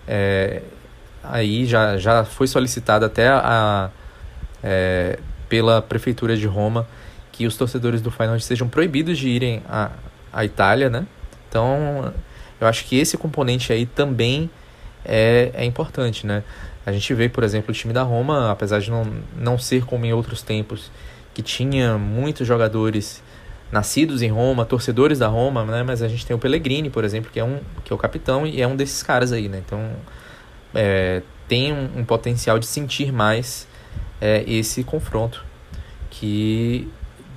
[0.07, 0.61] É,
[1.23, 3.89] aí já, já foi solicitado até a,
[4.63, 6.87] é, pela Prefeitura de Roma
[7.31, 9.91] que os torcedores do Feyenoord sejam proibidos de irem à,
[10.31, 11.05] à Itália, né?
[11.47, 12.13] Então
[12.59, 14.49] eu acho que esse componente aí também
[15.05, 16.43] é, é importante, né?
[16.85, 19.05] A gente vê, por exemplo, o time da Roma, apesar de não,
[19.37, 20.91] não ser como em outros tempos,
[21.33, 23.23] que tinha muitos jogadores
[23.71, 25.83] nascidos em Roma, torcedores da Roma, né?
[25.83, 28.45] Mas a gente tem o Pellegrini, por exemplo, que é um que é o capitão
[28.45, 29.61] e é um desses caras aí, né?
[29.65, 29.91] Então
[30.73, 33.67] é, tem um, um, potencial de sentir mais
[34.21, 35.43] é, esse confronto
[36.09, 36.87] que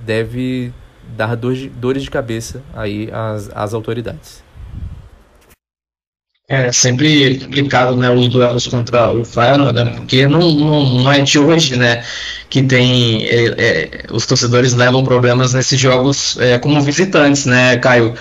[0.05, 0.73] deve
[1.15, 4.43] dar dor de, dores de cabeça aí às, às autoridades.
[6.49, 11.21] É sempre complicado, né, os duelos contra o Feyenoord, né, porque não, não, não é
[11.21, 12.03] de hoje, né,
[12.49, 18.13] que tem, é, é, os torcedores levam problemas nesses jogos é, como visitantes, né, Caio?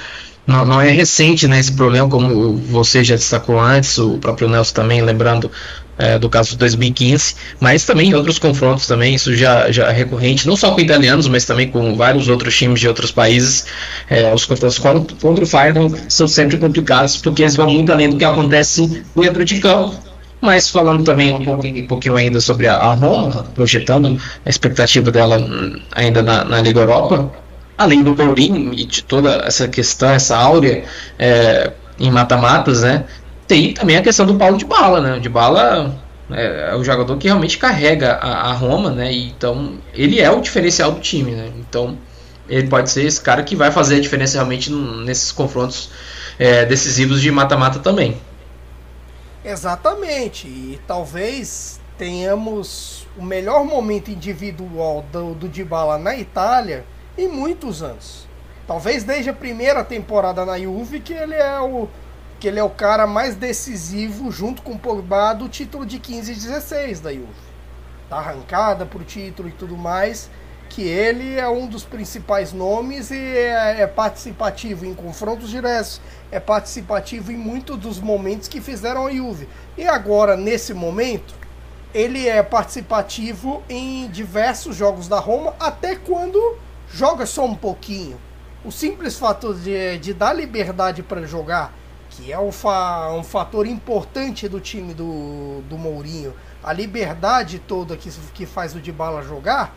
[0.47, 4.75] Não, não é recente, né, esse problema, como você já destacou antes, o próprio Nelson
[4.75, 5.49] também, lembrando
[5.97, 9.93] é, do caso de 2015, mas também em outros confrontos também, isso já, já é
[9.93, 13.67] recorrente, não só com italianos, mas também com vários outros times de outros países.
[14.11, 18.17] É, os confrontos contra, o Feyenoord são sempre complicados, porque eles vão muito além do
[18.17, 19.95] que acontece dentro de campo.
[20.41, 25.09] Mas falando também um pouquinho, um pouquinho ainda sobre a, a Roma, projetando a expectativa
[25.13, 27.31] dela hum, ainda na, na Liga Europa,
[27.83, 30.85] além do Mourinho e de toda essa questão, essa áurea
[31.19, 33.05] é, em mata-matas, né?
[33.53, 35.19] tem também a questão do Paulo de Bala, né?
[35.19, 35.95] De Bala
[36.31, 39.13] é, é o jogador que realmente carrega a, a, Roma, né?
[39.13, 41.53] E, então ele é o diferencial do time, né?
[41.59, 41.99] Então
[42.49, 45.91] ele pode ser esse cara que vai fazer a diferença realmente nesses confrontos
[46.39, 48.17] é, decisivos de mata-mata também.
[49.45, 50.47] Exatamente.
[50.47, 56.87] E talvez tenhamos o melhor momento individual do, do Dybala na Itália
[57.17, 58.27] em muitos anos.
[58.67, 61.89] Talvez desde a primeira temporada na Juve que ele é o
[62.39, 66.33] que ele é o cara mais decisivo junto com o Pogba do título de 15
[66.33, 67.29] e 16 da Juve.
[68.11, 70.29] Da arrancada pro título e tudo mais,
[70.69, 76.01] que ele é um dos principais nomes e é, é participativo em confrontos diretos,
[76.33, 79.49] é participativo em muitos dos momentos que fizeram a Juve.
[79.79, 81.35] E agora, nesse momento,
[81.95, 86.57] ele é participativo em diversos jogos da Roma, até quando
[86.93, 88.19] joga só um pouquinho.
[88.65, 91.73] O simples fato de, de dar liberdade para jogar
[92.17, 97.97] que é um, fa um fator importante do time do, do Mourinho, a liberdade toda
[97.97, 99.75] que, que faz o Dybala jogar,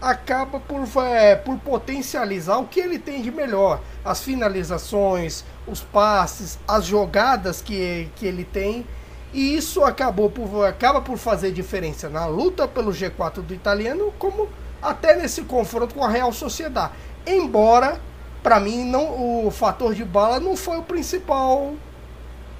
[0.00, 3.80] acaba por, é, por potencializar o que ele tem de melhor.
[4.02, 8.86] As finalizações, os passes, as jogadas que, que ele tem.
[9.32, 14.48] E isso acabou por, acaba por fazer diferença na luta pelo G4 do italiano, como
[14.82, 16.92] até nesse confronto com a Real Sociedade.
[17.26, 18.00] Embora,
[18.42, 21.74] para mim, não, o fator de bala não foi o principal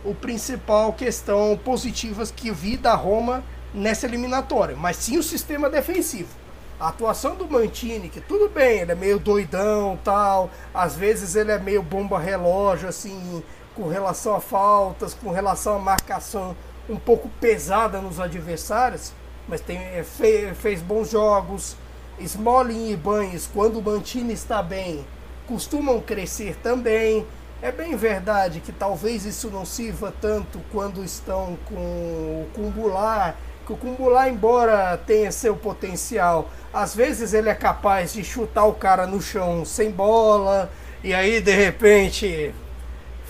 [0.05, 6.41] o principal questão positiva que vi da Roma nessa eliminatória, mas sim o sistema defensivo.
[6.79, 11.53] A atuação do Mantini, que tudo bem, ele é meio doidão, tal, às vezes ele
[11.53, 13.43] é meio bomba relógio assim,
[13.75, 16.57] com relação a faltas, com relação a marcação
[16.89, 19.13] um pouco pesada nos adversários,
[19.47, 21.77] mas tem, fez, fez bons jogos.
[22.21, 25.05] Smalling e Banhes, quando o Mantini está bem,
[25.47, 27.27] costumam crescer também.
[27.63, 33.73] É bem verdade que talvez isso não sirva tanto quando estão com o Cumbular, que
[33.73, 39.07] o Cumbular, embora tenha seu potencial, às vezes ele é capaz de chutar o cara
[39.07, 40.71] no chão sem bola,
[41.05, 42.55] e aí de repente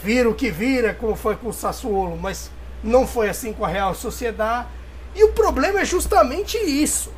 [0.02, 2.50] vira o que vira, como foi com o Sassuolo, mas
[2.82, 4.68] não foi assim com a Real Sociedade.
[5.14, 7.12] E o problema é justamente isso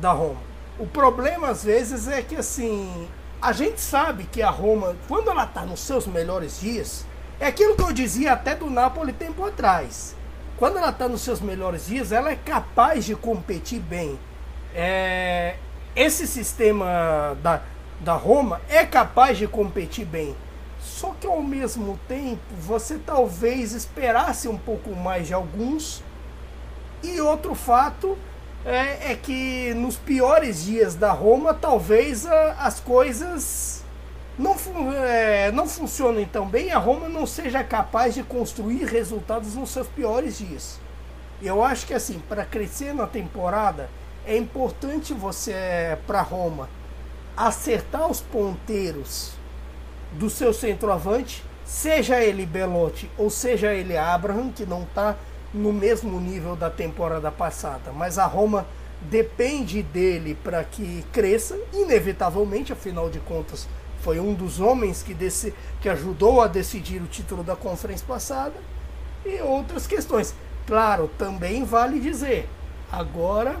[0.00, 0.55] da Roma.
[0.78, 3.08] O problema às vezes é que assim,
[3.40, 7.06] a gente sabe que a Roma, quando ela está nos seus melhores dias,
[7.40, 10.14] é aquilo que eu dizia até do Napoli tempo atrás.
[10.56, 14.18] Quando ela está nos seus melhores dias, ela é capaz de competir bem.
[14.74, 15.56] É,
[15.94, 17.62] esse sistema da,
[18.00, 20.36] da Roma é capaz de competir bem.
[20.80, 26.02] Só que ao mesmo tempo você talvez esperasse um pouco mais de alguns.
[27.02, 28.16] E outro fato
[28.66, 33.84] é, é que nos piores dias da Roma talvez a, as coisas
[34.36, 34.56] não,
[34.92, 36.72] é, não funcionem tão bem.
[36.72, 40.80] A Roma não seja capaz de construir resultados nos seus piores dias.
[41.40, 43.88] Eu acho que assim, para crescer na temporada,
[44.26, 46.68] é importante você, para Roma,
[47.36, 49.32] acertar os ponteiros
[50.12, 55.14] do seu centroavante, seja ele Belotti ou seja ele Abraham, que não está
[55.56, 58.66] no mesmo nível da temporada passada, mas a Roma
[59.00, 63.66] depende dele para que cresça, inevitavelmente, afinal de contas,
[64.00, 68.54] foi um dos homens que, desse, que ajudou a decidir o título da conferência passada,
[69.24, 70.34] e outras questões.
[70.66, 72.48] Claro, também vale dizer,
[72.92, 73.56] agora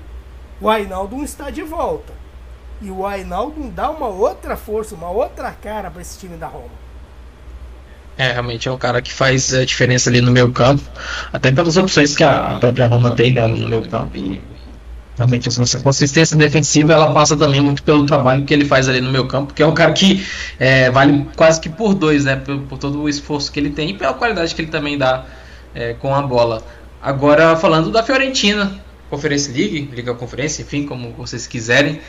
[0.60, 2.12] o Ainaldo está de volta.
[2.80, 6.85] E o Ainaldo dá uma outra força, uma outra cara para esse time da Roma.
[8.18, 10.82] É, realmente é um cara que faz a diferença ali no meio campo,
[11.32, 14.16] até pelas opções que a própria Roma tem né, no meio campo.
[14.16, 14.40] E
[15.16, 19.10] realmente essa consistência defensiva ela passa também muito pelo trabalho que ele faz ali no
[19.10, 20.24] meio campo, que é um cara que
[20.58, 22.36] é, vale quase que por dois, né?
[22.36, 25.24] Por, por, todo o esforço que ele tem e pela qualidade que ele também dá
[25.74, 26.62] é, com a bola.
[27.02, 28.72] Agora falando da Fiorentina,
[29.10, 32.00] Conference League, Liga Conferência, enfim, como vocês quiserem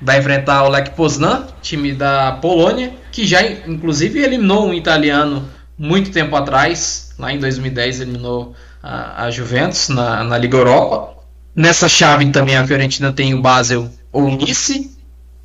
[0.00, 6.10] vai enfrentar o Lech Poznan, time da Polônia, que já inclusive eliminou um italiano muito
[6.10, 11.14] tempo atrás, lá em 2010 eliminou a, a Juventus na, na, Liga Europa.
[11.54, 14.96] Nessa chave também a Fiorentina tem o Basel ou Nice,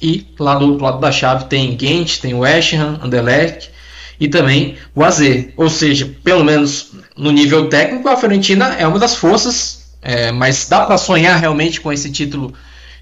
[0.01, 3.71] e lá do outro lado da chave tem Gent, tem West Ham, Anderlecht
[4.19, 5.19] e também o AZ.
[5.55, 10.67] Ou seja, pelo menos no nível técnico, a Fiorentina é uma das forças, é, mas
[10.67, 12.53] dá para sonhar realmente com esse título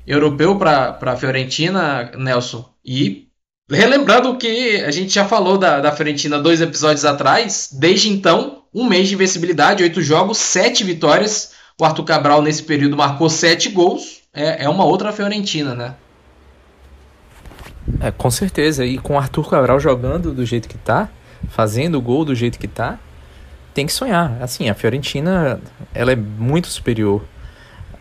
[0.09, 2.67] europeu para a Fiorentina, Nelson.
[2.83, 3.27] E
[3.69, 8.85] relembrando que a gente já falou da, da Fiorentina dois episódios atrás, desde então, um
[8.85, 11.53] mês de invencibilidade, oito jogos, sete vitórias.
[11.79, 14.21] O Arthur Cabral, nesse período, marcou sete gols.
[14.33, 15.95] É, é uma outra Fiorentina, né?
[18.01, 18.83] É, com certeza.
[18.85, 21.07] E com o Arthur Cabral jogando do jeito que tá,
[21.49, 22.99] fazendo o gol do jeito que tá,
[23.73, 24.41] tem que sonhar.
[24.41, 25.61] Assim, a Fiorentina,
[25.93, 27.23] ela é muito superior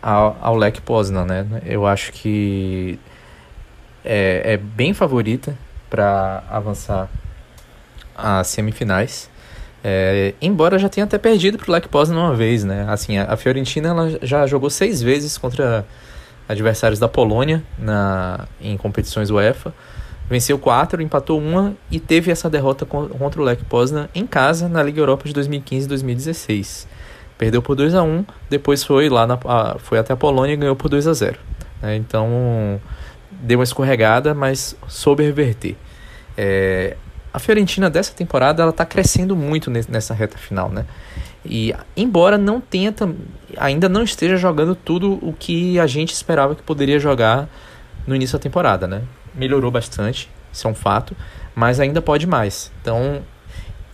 [0.01, 1.45] ao, Lech Poznan, né?
[1.65, 2.99] Eu acho que
[4.03, 5.57] é, é bem favorita
[5.89, 7.09] para avançar
[8.15, 9.29] às semifinais.
[9.83, 12.85] É, embora já tenha até perdido para o Lech Poznan uma vez, né?
[12.89, 15.85] Assim, a, a Fiorentina ela já jogou seis vezes contra
[16.47, 19.73] adversários da Polônia na, em competições UEFA.
[20.29, 24.83] Venceu quatro, empatou uma e teve essa derrota contra o Lech Poznan em casa na
[24.83, 26.87] Liga Europa de 2015 e 2016.
[27.39, 29.39] Perdeu por 2 a 1 depois foi lá na,
[29.79, 31.39] foi até a Polônia e ganhou por 2 a 0
[31.81, 31.95] né?
[31.95, 32.79] Então
[33.31, 35.77] deu uma escorregada, mas soube reverter.
[36.37, 36.97] É,
[37.33, 40.85] a Fiorentina dessa temporada ela está crescendo muito nessa reta final, né?
[41.45, 42.93] E embora não tenha
[43.55, 47.47] ainda não esteja jogando tudo o que a gente esperava que poderia jogar
[48.05, 49.03] no início da temporada, né?
[49.33, 51.15] Melhorou bastante, isso é um fato,
[51.55, 52.69] mas ainda pode mais.
[52.81, 53.21] Então,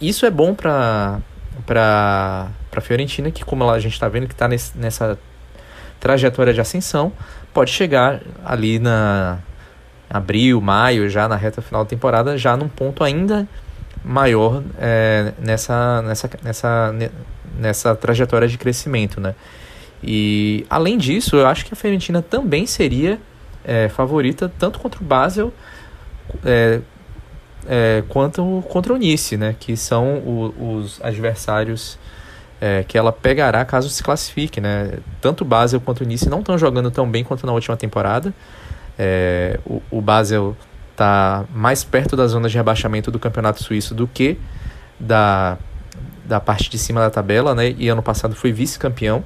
[0.01, 1.21] isso é bom para
[1.65, 5.17] para a Fiorentina, que como a gente está vendo que está nessa
[5.99, 7.11] trajetória de ascensão,
[7.53, 9.39] pode chegar ali na,
[10.09, 13.47] abril, maio, já na reta final da temporada, já num ponto ainda
[14.03, 16.95] maior é, nessa, nessa, nessa,
[17.57, 19.33] nessa trajetória de crescimento, né?
[20.03, 23.19] E além disso, eu acho que a Fiorentina também seria
[23.63, 25.51] é, favorita tanto contra o Basel
[26.43, 26.81] é,
[27.67, 29.55] é, quanto contra o Nice, né?
[29.59, 31.97] Que são o, os adversários
[32.59, 34.99] é, que ela pegará caso se classifique, né?
[35.21, 38.33] Tanto o Basel quanto o Nice não estão jogando tão bem quanto na última temporada.
[38.97, 40.55] É, o, o Basel
[40.91, 44.37] está mais perto da zona de rebaixamento do campeonato suíço do que
[44.97, 45.57] da,
[46.23, 47.75] da parte de cima da tabela, né?
[47.77, 49.23] E ano passado foi vice-campeão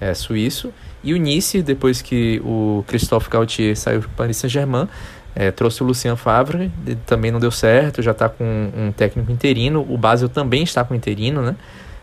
[0.00, 0.72] é, suíço.
[1.02, 4.88] E o Nice, depois que o Christophe Gaultier saiu para o Paris Saint-Germain,
[5.36, 6.70] é, trouxe o Lucien Favre,
[7.06, 8.44] também não deu certo, já está com
[8.76, 9.84] um técnico interino.
[9.88, 11.56] O Basel também está com interino, né?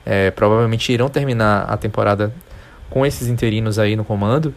[0.06, 2.34] É, provavelmente irão terminar a temporada
[2.90, 4.54] com esses interinos aí no comando.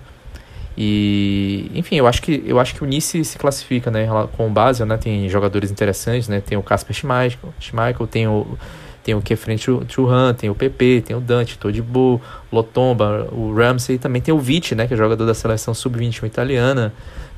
[0.77, 4.51] E, enfim, eu acho que eu acho que o Nice se classifica, né, com o
[4.51, 4.97] Basel, né?
[4.97, 6.41] Tem jogadores interessantes, né?
[6.41, 8.59] Tem o Casper Schmeichel, Schmeichel tem o
[9.05, 12.20] tem o Kefren Churran, tem o PP, tem o Dante, Todibo,
[12.51, 16.91] Lotomba, o Ramsey, também tem o Vitti, né, que é jogador da seleção sub-21 italiana,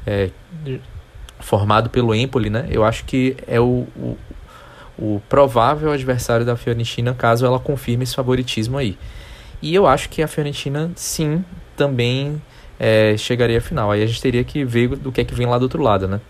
[0.07, 0.30] é,
[1.41, 2.66] formado pelo Empoli, né?
[2.70, 4.16] Eu acho que é o, o,
[4.99, 8.99] o provável adversário da Fiorentina caso ela confirme esse favoritismo aí.
[9.61, 11.45] E eu acho que a Fiorentina, sim,
[11.76, 12.41] também
[12.78, 13.91] é, chegaria à final.
[13.91, 16.07] Aí a gente teria que ver do que é que vem lá do outro lado,
[16.07, 16.20] né?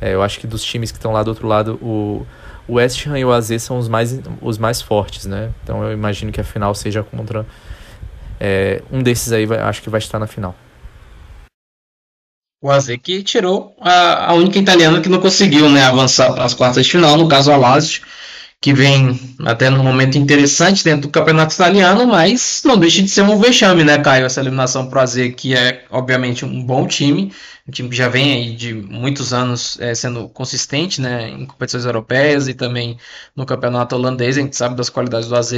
[0.00, 2.26] É, eu acho que dos times que estão lá do outro lado, o,
[2.66, 5.50] o West Ham e o AZ são os mais, os mais fortes, né?
[5.62, 7.46] Então eu imagino que a final seja contra
[8.40, 10.54] é, um desses aí, vai, acho que vai estar na final.
[12.62, 16.54] O AZ que tirou a, a única italiana que não conseguiu né, avançar para as
[16.54, 18.02] quartas de final, no caso a Lazio,
[18.60, 23.22] que vem até num momento interessante dentro do campeonato italiano, mas não deixa de ser
[23.22, 24.26] um vexame, né, Caio?
[24.26, 27.32] Essa eliminação pro AZ, que é obviamente um bom time,
[27.66, 31.84] um time que já vem aí de muitos anos é, sendo consistente, né, em competições
[31.84, 32.96] europeias e também
[33.34, 35.52] no campeonato holandês, a gente sabe das qualidades do AZ,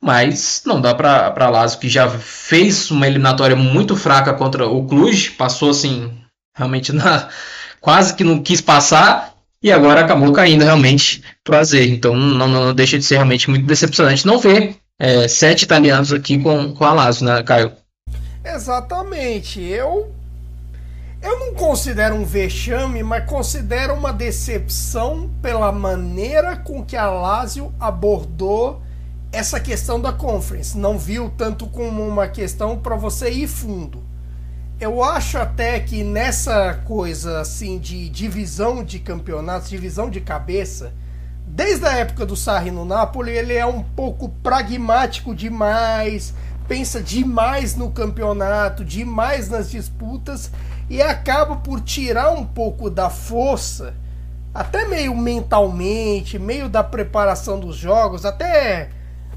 [0.00, 5.30] mas não dá para Lazio, que já fez uma eliminatória muito fraca contra o Cluj,
[5.38, 6.10] passou assim,
[6.54, 7.28] realmente na
[7.80, 11.74] quase que não quis passar e agora acabou caindo realmente pro AZ.
[11.74, 16.38] Então não, não, deixa de ser realmente muito decepcionante não ver é, sete italianos aqui
[16.38, 17.72] com, com a Lazio, né, Caio?
[18.44, 19.60] Exatamente.
[19.60, 20.12] Eu
[21.22, 27.74] eu não considero um vexame, mas considero uma decepção pela maneira com que a Lazio
[27.78, 28.80] abordou
[29.30, 30.78] essa questão da conference.
[30.78, 34.09] Não viu tanto como uma questão para você ir fundo
[34.80, 40.94] eu acho até que nessa coisa assim de divisão de campeonatos, divisão de cabeça,
[41.46, 46.32] desde a época do Sarri no Napoli, ele é um pouco pragmático demais,
[46.66, 50.50] pensa demais no campeonato, demais nas disputas
[50.88, 53.94] e acaba por tirar um pouco da força,
[54.54, 58.88] até meio mentalmente, meio da preparação dos jogos, até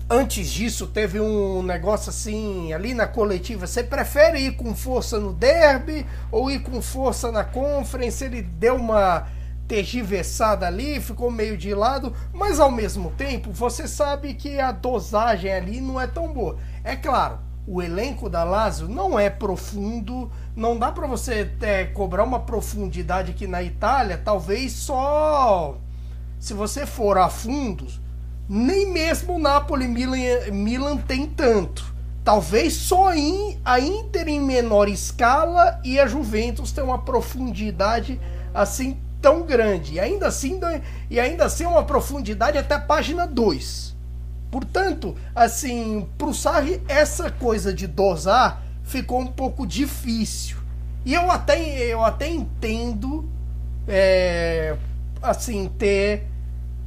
[0.09, 3.65] Antes disso, teve um negócio assim, ali na coletiva.
[3.65, 8.23] Você prefere ir com força no derby ou ir com força na conference?
[8.23, 9.27] Ele deu uma
[9.67, 15.51] tergiversada ali, ficou meio de lado, mas ao mesmo tempo você sabe que a dosagem
[15.51, 16.57] ali não é tão boa.
[16.83, 22.23] É claro, o elenco da Lazio não é profundo, não dá para você é, cobrar
[22.23, 25.77] uma profundidade que na Itália, talvez só
[26.37, 28.02] se você for a fundos
[28.53, 31.91] nem mesmo o Napoli Milan, Milan tem tanto.
[32.23, 38.21] Talvez só em, a Inter em menor escala e a Juventus tem uma profundidade
[38.53, 39.95] assim tão grande.
[39.95, 40.59] E ainda assim,
[41.09, 43.95] e ainda assim uma profundidade até a página 2.
[44.51, 50.57] Portanto, assim, para o Sarri essa coisa de dosar ficou um pouco difícil.
[51.03, 53.27] E eu até, eu até entendo
[53.87, 54.77] é,
[55.23, 56.31] assim ter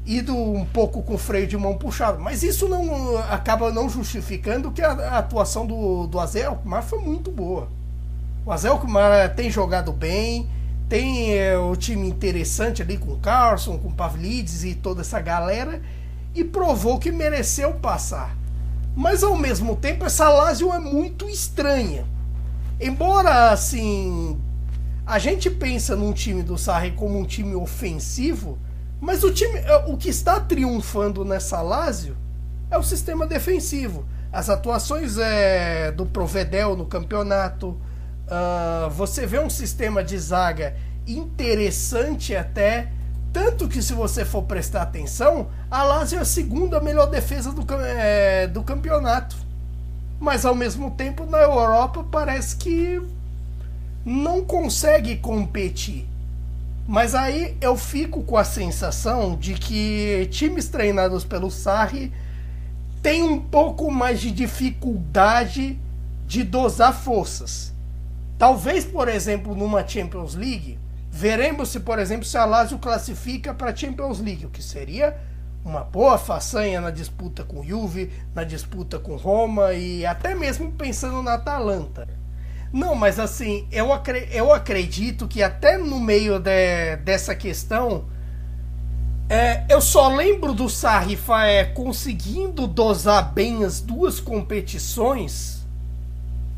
[0.06, 2.20] ido um pouco com freio de mão puxado.
[2.20, 7.30] Mas isso não acaba não justificando que a, a atuação do, do Azelkmar foi muito
[7.30, 7.68] boa.
[8.44, 10.48] O Azelkmar tem jogado bem,
[10.88, 15.20] tem é, o time interessante ali com o Carlson, com o Pavlidis e toda essa
[15.20, 15.82] galera,
[16.32, 18.36] e provou que mereceu passar.
[18.94, 22.06] Mas ao mesmo tempo, essa Lazio é muito estranha.
[22.80, 24.40] Embora assim,
[25.04, 28.58] a gente pensa num time do Sarri como um time ofensivo,
[29.00, 32.16] mas o time, é, o que está triunfando nessa Lazio
[32.70, 34.06] é o sistema defensivo.
[34.32, 37.78] As atuações é, do Provedel no campeonato.
[38.26, 40.76] Uh, você vê um sistema de zaga
[41.06, 42.90] interessante até.
[43.32, 47.64] Tanto que, se você for prestar atenção, a Lazio é a segunda melhor defesa do,
[47.74, 49.36] é, do campeonato.
[50.18, 53.00] Mas, ao mesmo tempo, na Europa parece que
[54.04, 56.08] não consegue competir.
[56.86, 62.12] Mas aí eu fico com a sensação de que times treinados pelo Sarri
[63.02, 65.78] têm um pouco mais de dificuldade
[66.26, 67.74] de dosar forças.
[68.38, 70.78] Talvez, por exemplo, numa Champions League,
[71.10, 75.16] veremos se, por exemplo, se a Lazio classifica para a Champions League, o que seria
[75.64, 81.22] uma boa façanha na disputa com Juve, na disputa com Roma e até mesmo pensando
[81.22, 82.06] na Atalanta.
[82.76, 88.04] Não, mas assim, eu, acre eu acredito que até no meio de, dessa questão,
[89.30, 95.66] é, eu só lembro do Sarri é, conseguindo dosar bem as duas competições,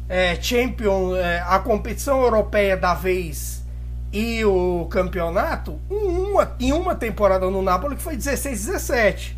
[0.09, 3.65] é, Champion, é, a competição europeia da vez
[4.13, 9.37] e o campeonato, em uma, em uma temporada no Napoli que foi 16-17.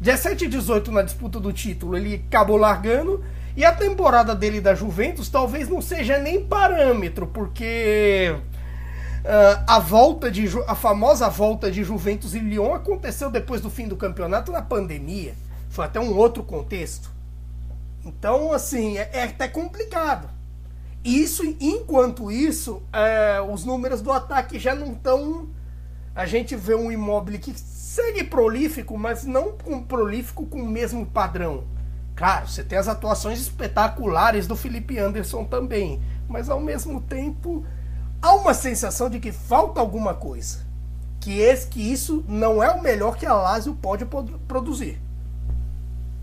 [0.00, 3.22] 17 e 18 na disputa do título, ele acabou largando
[3.56, 10.30] e a temporada dele da Juventus talvez não seja nem parâmetro, porque uh, a volta
[10.30, 14.62] de a famosa volta de Juventus e Lyon aconteceu depois do fim do campeonato na
[14.62, 15.34] pandemia.
[15.68, 17.10] Foi até um outro contexto.
[18.04, 20.28] Então, assim, é, é até complicado.
[21.04, 25.48] Isso, enquanto isso, é, os números do ataque já não estão.
[26.14, 31.06] A gente vê um imóvel que segue prolífico, mas não com prolífico com o mesmo
[31.06, 31.64] padrão.
[32.22, 37.66] Claro, você tem as atuações espetaculares do Felipe Anderson também, mas ao mesmo tempo
[38.22, 40.58] há uma sensação de que falta alguma coisa.
[41.18, 44.06] Que, esse, que isso não é o melhor que a Lazio pode
[44.46, 45.00] produzir.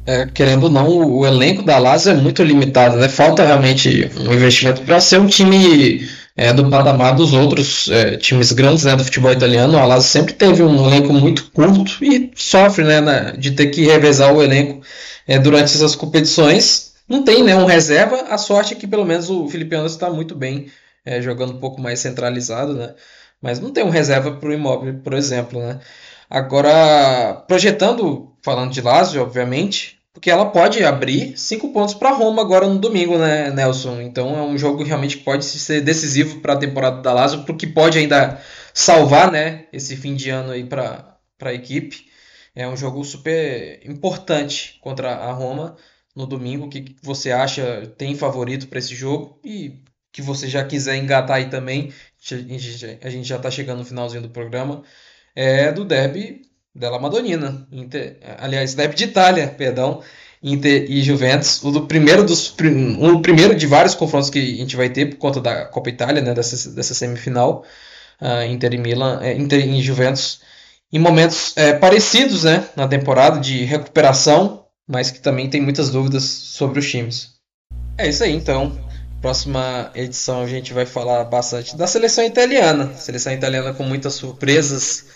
[0.05, 3.09] É, querendo ou não, o, elenco da Lazio é muito limitado, né?
[3.09, 6.07] Falta realmente um investimento para ser um time
[6.39, 9.77] é, do patamar dos outros é, times grandes né, do futebol italiano.
[9.77, 14.33] A Lazio sempre teve um elenco muito curto e sofre né, de ter que revezar
[14.33, 14.81] o elenco
[15.27, 16.93] é, durante essas competições.
[17.09, 20.09] Não tem né, um reserva, a sorte é que pelo menos o Felipe Anderson está
[20.09, 20.71] muito bem,
[21.05, 22.93] é, jogando um pouco mais centralizado, né?
[23.41, 25.81] Mas não tem um reserva para o imóvel, por exemplo, né?
[26.29, 32.67] Agora, projetando, falando de Lazio, obviamente, porque ela pode abrir cinco pontos para Roma agora
[32.67, 34.01] no domingo, né, Nelson?
[34.01, 37.67] Então é um jogo que realmente pode ser decisivo para a temporada da Lazio, porque
[37.67, 38.41] pode ainda
[38.73, 42.09] salvar, né, esse fim de ano aí para a equipe.
[42.55, 45.77] É um jogo super importante contra a Roma
[46.15, 46.65] no domingo.
[46.65, 49.39] O que você acha tem favorito para esse jogo?
[49.43, 51.93] E que você já quiser engatar aí também,
[53.01, 54.83] a gente já está chegando no finalzinho do programa,
[55.35, 57.67] é do derby della Madonnina.
[57.71, 60.01] Inter, aliás, derby de Itália, perdão.
[60.41, 64.75] Inter e Juventus, o do primeiro dos um primeiro de vários confrontos que a gente
[64.75, 67.65] vai ter por conta da Copa Itália, né, dessa, dessa semifinal,
[68.21, 70.39] uh, Inter e Milan, é, Inter e Juventus
[70.91, 76.23] em momentos é, parecidos né, na temporada de recuperação, mas que também tem muitas dúvidas
[76.23, 77.33] sobre os times.
[77.97, 78.77] É isso aí, então.
[79.21, 82.93] Próxima edição a gente vai falar bastante da seleção italiana.
[82.95, 85.07] Seleção italiana com muitas surpresas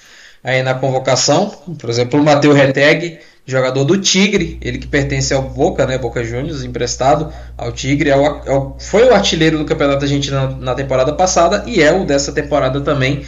[0.43, 1.49] aí na convocação.
[1.79, 6.23] Por exemplo, o Matteo Reteg, jogador do Tigre, ele que pertence ao Boca, né, Boca
[6.23, 10.75] Juniors, emprestado ao Tigre, é o, é o, foi o artilheiro do Campeonato Argentino na,
[10.75, 13.25] temporada passada e é o dessa temporada também.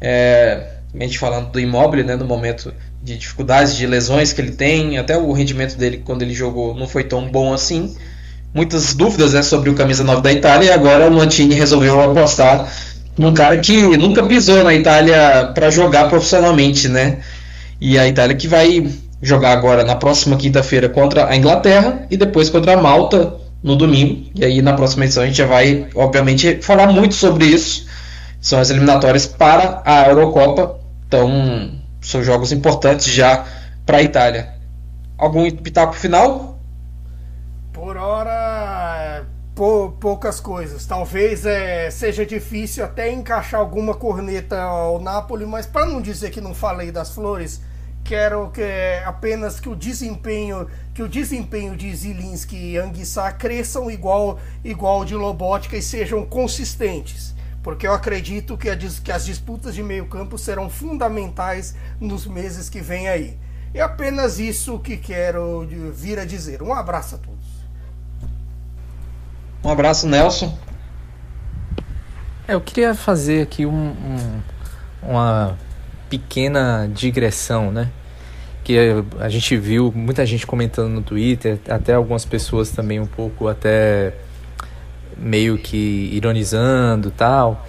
[0.00, 4.52] É, a gente falando do imóvel, né, no momento de dificuldades, de lesões que ele
[4.52, 7.96] tem, até o rendimento dele quando ele jogou não foi tão bom assim.
[8.52, 12.66] Muitas dúvidas né, sobre o camisa 9 da Itália e agora o Mantini resolveu apostar
[13.18, 17.18] num cara que nunca pisou na Itália para jogar profissionalmente, né?
[17.80, 18.90] E a Itália que vai
[19.20, 24.30] jogar agora na próxima quinta-feira contra a Inglaterra e depois contra a Malta no domingo.
[24.34, 27.88] E aí na próxima edição a gente já vai, obviamente, falar muito sobre isso
[28.40, 30.78] são as eliminatórias para a Eurocopa.
[31.06, 33.44] Então, são jogos importantes já
[33.84, 34.54] para a Itália.
[35.16, 36.58] Algum pitaco final?
[37.72, 38.37] Por hora,
[39.58, 40.86] pou, poucas coisas.
[40.86, 46.40] Talvez é, seja difícil até encaixar alguma corneta ao Napoli, mas para não dizer que
[46.40, 47.60] não falei das flores,
[48.04, 48.62] quero que
[49.04, 55.16] apenas que o desempenho que o desempenho de Zilinski e Anguissá cresçam igual igual de
[55.16, 60.38] Lobótica e sejam consistentes porque eu acredito que, a, que as disputas de meio campo
[60.38, 63.36] serão fundamentais nos meses que vêm aí.
[63.74, 66.62] É apenas isso que quero vir a dizer.
[66.62, 67.37] Um abraço a todos.
[69.62, 70.56] Um abraço, Nelson.
[72.46, 74.40] É, eu queria fazer aqui um, um,
[75.02, 75.58] uma
[76.08, 77.90] pequena digressão, né?
[78.64, 83.48] Que a gente viu muita gente comentando no Twitter, até algumas pessoas também um pouco
[83.48, 84.14] até
[85.16, 87.66] meio que ironizando tal,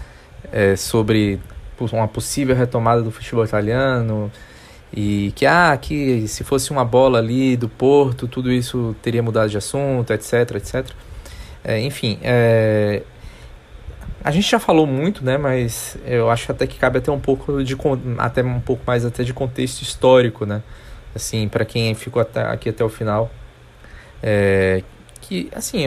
[0.52, 1.40] é, sobre
[1.92, 4.32] uma possível retomada do futebol italiano
[4.94, 9.50] e que ah que se fosse uma bola ali do Porto tudo isso teria mudado
[9.50, 10.92] de assunto etc etc
[11.64, 13.04] é, enfim é,
[14.24, 15.38] a gente já falou muito, né?
[15.38, 17.76] Mas eu acho até que cabe até um pouco de
[18.18, 20.62] até um pouco mais até de contexto histórico, né?
[21.16, 23.32] Assim, para quem ficou até, aqui até o final,
[24.22, 24.84] é,
[25.22, 25.86] que assim,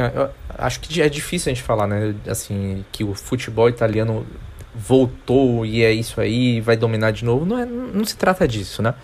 [0.59, 2.15] acho que é difícil a gente falar, né?
[2.27, 4.27] Assim, que o futebol italiano
[4.75, 7.45] voltou e é isso aí, vai dominar de novo.
[7.45, 8.95] Não, é, não se trata disso, né?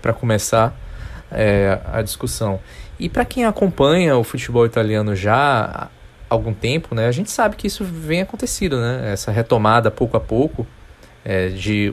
[0.00, 0.74] Para começar
[1.30, 2.60] é, a discussão.
[2.98, 5.90] E para quem acompanha o futebol italiano já
[6.28, 10.20] algum tempo, né, a gente sabe que isso vem acontecendo, né, essa retomada pouco a
[10.20, 10.66] pouco
[11.24, 11.92] é, de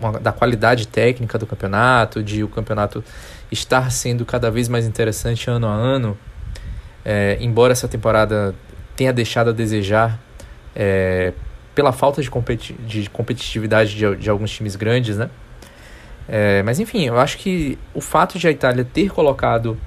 [0.00, 3.04] uma, da qualidade técnica do campeonato, de o campeonato
[3.50, 6.16] estar sendo cada vez mais interessante ano a ano,
[7.04, 8.54] é, embora essa temporada
[8.96, 10.18] tenha deixado a desejar
[10.74, 11.32] é,
[11.74, 15.30] pela falta de, competi de competitividade de, de, alguns times grandes, né?
[16.28, 19.78] É, mas enfim, eu acho que o fato de a Itália ter colocado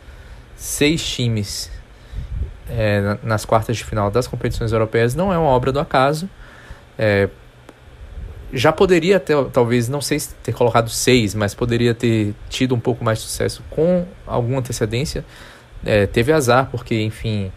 [0.55, 1.71] seis times
[2.69, 6.29] é, nas quartas de final das competições europeias não é uma obra do acaso.
[6.97, 7.29] É,
[8.53, 12.79] já poderia ter, talvez, não sei se ter colocado seis, mas poderia ter tido um
[12.79, 15.25] pouco mais de sucesso com alguma antecedência.
[15.83, 17.51] É, teve azar, porque, enfim,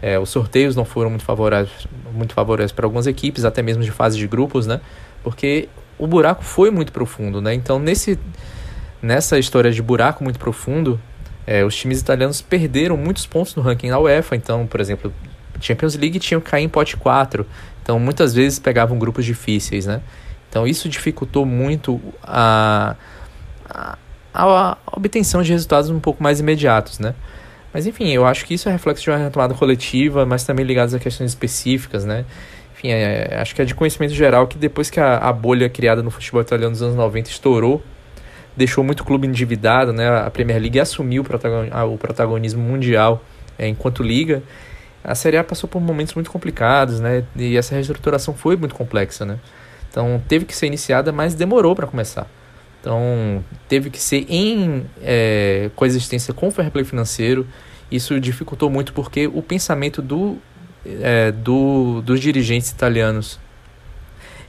[0.00, 3.90] é, os sorteios não foram muito favoráveis, muito favoráveis para algumas equipes, até mesmo de
[3.90, 4.80] fase de grupos, né?
[5.22, 7.52] Porque o buraco foi muito profundo, né?
[7.52, 8.18] Então, nesse,
[9.02, 11.00] nessa história de buraco muito profundo,
[11.46, 14.34] é, os times italianos perderam muitos pontos no ranking da UEFA.
[14.34, 15.12] Então, por exemplo,
[15.60, 17.46] Champions League tinham que cair em pote 4.
[17.82, 20.00] Então, muitas vezes pegavam grupos difíceis, né?
[20.50, 22.96] Então, isso dificultou muito a,
[23.68, 23.96] a,
[24.34, 27.14] a obtenção de resultados um pouco mais imediatos, né?
[27.72, 30.94] Mas, enfim, eu acho que isso é reflexo de uma retomada coletiva, mas também ligados
[30.94, 32.24] a questões específicas, né?
[32.74, 36.02] Enfim, é, acho que é de conhecimento geral que depois que a, a bolha criada
[36.02, 37.82] no futebol italiano nos anos 90 estourou,
[38.56, 40.08] deixou muito clube endividado, né?
[40.08, 43.22] A Premier League assumiu o protagonismo mundial
[43.58, 44.42] é, enquanto liga.
[45.04, 47.24] A Série A passou por momentos muito complicados, né?
[47.36, 49.38] E essa reestruturação foi muito complexa, né?
[49.90, 52.26] Então teve que ser iniciada, mas demorou para começar.
[52.80, 57.46] Então teve que ser em é, coexistência com o fair play financeiro.
[57.90, 60.38] Isso dificultou muito porque o pensamento do,
[60.84, 63.38] é, do, dos dirigentes italianos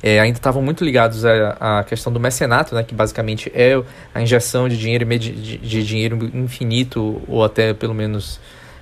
[0.02, 3.82] é, ainda estavam muito ligados à, à, questão do mecenato, né, que basicamente é
[4.14, 8.40] a injeção de dinheiro, de, de dinheiro infinito, ou até pelo menos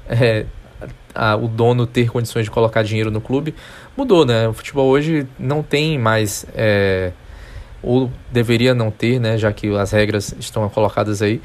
[0.09, 0.45] é,
[1.13, 3.55] a, o dono ter condições de colocar dinheiro no clube,
[3.95, 4.26] mudou.
[4.26, 4.47] Né?
[4.47, 7.11] O futebol hoje não tem mais, é,
[7.82, 11.41] ou deveria não ter, né, já que as regras estão colocadas aí,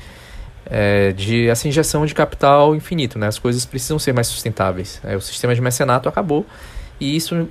[0.66, 3.18] é, de essa injeção de capital infinito.
[3.18, 3.28] Né?
[3.28, 5.00] As coisas precisam ser mais sustentáveis.
[5.04, 6.44] É, o sistema de mecenato acabou
[6.98, 7.48] e isso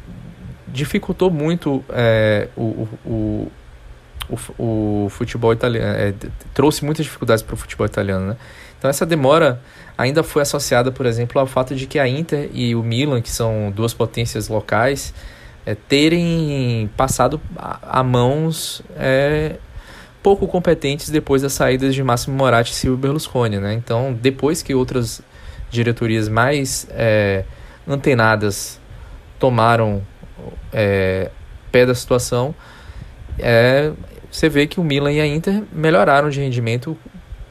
[0.71, 3.51] dificultou muito é, o, o,
[4.29, 6.13] o, o, futebol italiano, é,
[6.53, 8.37] trouxe muitas dificuldades para o futebol italiano, né?
[8.77, 9.61] Então essa demora
[9.97, 13.29] ainda foi associada, por exemplo, ao fato de que a Inter e o Milan, que
[13.29, 15.13] são duas potências locais,
[15.65, 19.57] é, terem passado a, a mãos é,
[20.23, 23.73] pouco competentes depois das saídas de Máximo Moratti e Silvio Berlusconi, né?
[23.73, 25.21] Então depois que outras
[25.69, 27.43] diretorias mais é,
[27.87, 28.79] antenadas
[29.37, 30.01] tomaram
[30.73, 31.29] é,
[31.71, 32.53] pé da situação,
[33.37, 33.91] é,
[34.31, 36.97] você vê que o Milan e a Inter melhoraram de rendimento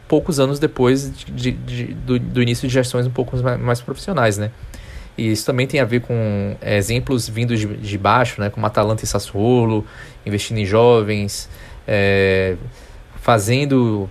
[0.07, 4.39] poucos anos depois de, de, do, do, início de gestões um pouco mais, mais, profissionais,
[4.39, 4.51] né?
[5.17, 8.49] E isso também tem a ver com é, exemplos vindos de, de baixo, né?
[8.49, 9.85] Como Atalanta e Sassuolo,
[10.25, 11.49] investindo em jovens,
[11.87, 12.57] é,
[13.21, 14.09] fazendo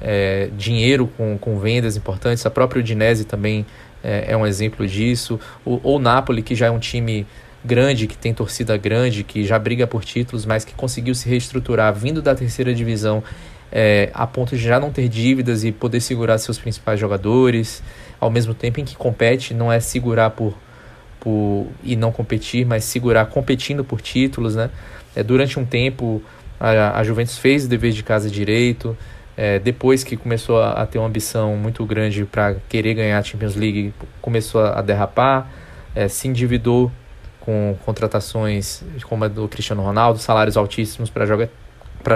[0.00, 2.44] é, dinheiro com, com vendas importantes.
[2.44, 3.64] A própria Udinese também
[4.02, 5.38] é, é um exemplo disso.
[5.64, 7.26] O, ou Napoli, que já é um time
[7.64, 11.92] grande, que tem torcida grande, que já briga por títulos, mas que conseguiu se reestruturar
[11.94, 13.22] vindo da terceira divisão
[13.70, 17.82] é, a ponto de já não ter dívidas e poder segurar seus principais jogadores,
[18.20, 20.54] ao mesmo tempo em que compete, não é segurar por,
[21.20, 24.70] por e não competir, mas segurar competindo por títulos, né?
[25.14, 26.22] É, durante um tempo
[26.60, 28.96] a, a Juventus fez o dever de casa direito,
[29.36, 33.22] é, depois que começou a, a, ter uma ambição muito grande para querer ganhar a
[33.22, 33.92] Champions League,
[34.22, 35.50] começou a, a derrapar,
[35.94, 36.90] é, se endividou
[37.46, 41.48] com contratações como a do Cristiano Ronaldo, salários altíssimos para joga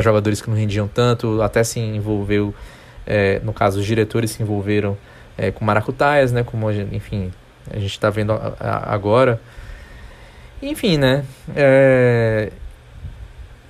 [0.02, 2.52] jogadores que não rendiam tanto, até se envolveu,
[3.06, 4.98] é, no caso, os diretores se envolveram
[5.38, 7.32] é, com maracutaias, né, como, enfim,
[7.70, 9.40] a gente está vendo agora.
[10.62, 11.24] Enfim, né,
[11.56, 12.50] é,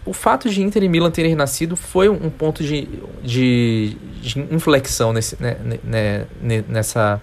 [0.04, 2.88] o fato de Inter e Milan terem nascido foi um ponto de,
[3.22, 6.26] de, de inflexão nesse, né, né,
[6.68, 7.20] nessa,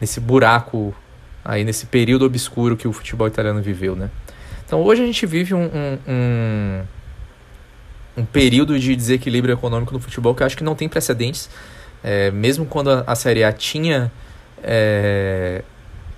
[0.00, 0.94] nesse buraco
[1.44, 4.10] aí nesse período obscuro que o futebol italiano viveu, né?
[4.64, 6.82] Então hoje a gente vive um, um, um,
[8.18, 11.50] um período de desequilíbrio econômico no futebol que eu acho que não tem precedentes.
[12.02, 14.10] É, mesmo quando a, a Série A tinha
[14.62, 15.62] é,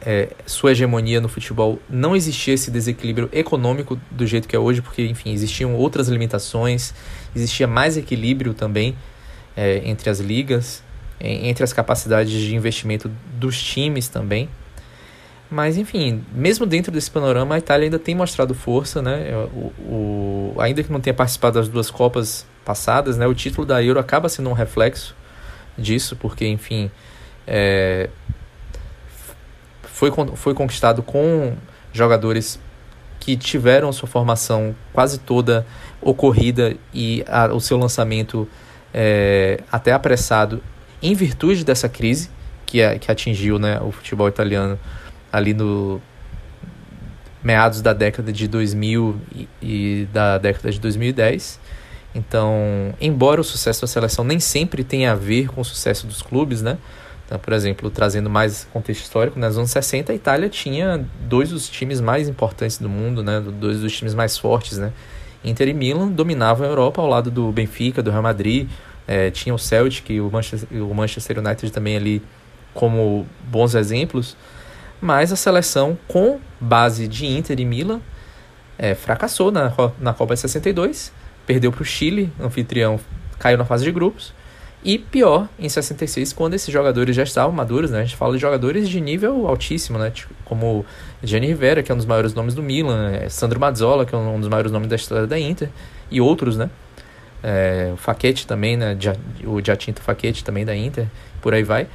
[0.05, 4.83] é, sua hegemonia no futebol, não existia esse desequilíbrio econômico do jeito que é hoje,
[4.83, 6.93] porque, enfim, existiam outras limitações,
[7.35, 8.97] existia mais equilíbrio também
[9.57, 10.83] é, entre as ligas,
[11.21, 14.49] entre as capacidades de investimento dos times também.
[15.53, 19.37] Mas, enfim, mesmo dentro desse panorama, a Itália ainda tem mostrado força, né?
[19.53, 23.27] O, o, ainda que não tenha participado das duas Copas passadas, né?
[23.27, 25.15] O título da Euro acaba sendo um reflexo
[25.77, 26.91] disso, porque, enfim,
[27.47, 28.09] é,
[29.83, 31.55] foi, foi conquistado com
[31.93, 32.59] jogadores
[33.21, 35.67] que tiveram sua formação quase toda
[36.01, 38.49] ocorrida e a, o seu lançamento
[38.95, 40.63] é, até apressado
[41.03, 42.31] em virtude dessa crise
[42.65, 44.79] que, é, que atingiu né, o futebol italiano
[45.33, 46.01] ali no
[47.43, 51.59] meados da década de 2000 e, e da década de 2010.
[52.15, 56.23] Então, embora o sucesso da seleção nem sempre tenha a ver com o sucesso dos
[56.23, 56.79] clubes, né?
[57.25, 61.69] Então, por exemplo, trazendo mais contexto histórico, nos anos 60 a Itália tinha dois dos
[61.69, 63.41] times mais importantes do mundo, né?
[63.41, 64.93] Dois dos times mais fortes, né?
[65.43, 68.69] Inter e Milan dominavam a Europa ao lado do Benfica, do Real Madrid,
[69.09, 70.31] é, tinha o Celtic e o
[70.95, 72.23] Manchester United também ali
[72.73, 74.37] como bons exemplos
[75.03, 78.01] mas a seleção com base de Inter e Milan
[78.79, 81.13] é, fracassou na, na Copa de 62,
[81.45, 83.01] perdeu para o Chile, anfitrião,
[83.37, 84.33] caiu na fase de grupos,
[84.85, 88.01] e pior, em 66, quando esses jogadores já estavam maduros, né?
[88.01, 90.11] A gente fala de jogadores de nível altíssimo, né?
[90.11, 90.85] Tipo, como
[91.23, 94.19] Gianni Rivera, que é um dos maiores nomes do Milan, é, Sandro Mazzola, que é
[94.19, 95.69] um dos maiores nomes da história da Inter,
[96.11, 96.69] e outros, né?
[97.43, 98.97] É, o Faquete também, né?
[99.45, 101.07] O Giacinto Faquete também da Inter,
[101.41, 101.87] por aí vai.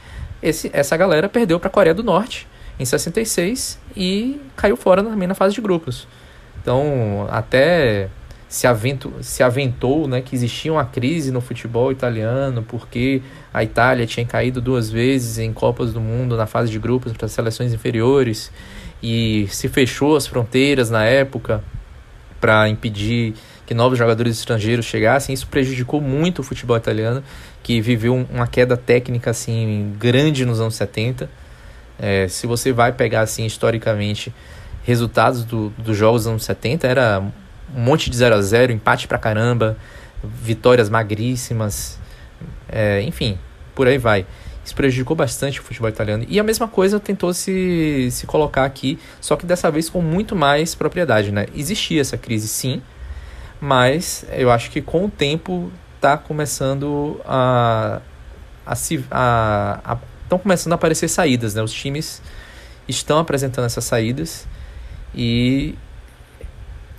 [0.42, 2.48] Esse, essa galera perdeu para a Coreia do Norte
[2.80, 6.08] em 66 e caiu fora também na fase de grupos.
[6.62, 8.10] Então, até
[8.48, 13.22] se, avento, se aventou né, que existia uma crise no futebol italiano porque
[13.54, 17.28] a Itália tinha caído duas vezes em Copas do Mundo na fase de grupos para
[17.28, 18.52] seleções inferiores
[19.02, 21.64] e se fechou as fronteiras na época
[22.40, 23.34] para impedir
[23.66, 25.34] que novos jogadores estrangeiros chegassem.
[25.34, 27.22] Isso prejudicou muito o futebol italiano,
[27.62, 31.30] que viveu uma queda técnica assim grande nos anos 70.
[32.00, 34.34] É, se você vai pegar assim historicamente
[34.84, 37.22] resultados do, dos jogos dos anos 70, era
[37.76, 39.78] um monte de 0 a 0 empate pra caramba,
[40.24, 42.00] vitórias magríssimas,
[42.70, 43.38] é, enfim,
[43.76, 44.26] por aí vai.
[44.64, 46.26] Isso prejudicou bastante o futebol italiano.
[46.28, 50.36] E a mesma coisa tentou se, se colocar aqui, só que dessa vez com muito
[50.36, 51.32] mais propriedade.
[51.32, 51.46] Né?
[51.56, 52.82] Existia essa crise sim,
[53.62, 58.02] mas eu acho que com o tempo está começando a,
[58.66, 59.98] a, se, a, a
[60.28, 61.64] estão começando a aparecer saídas, né?
[61.64, 62.22] Os times
[62.88, 64.46] estão apresentando essas saídas
[65.16, 65.76] e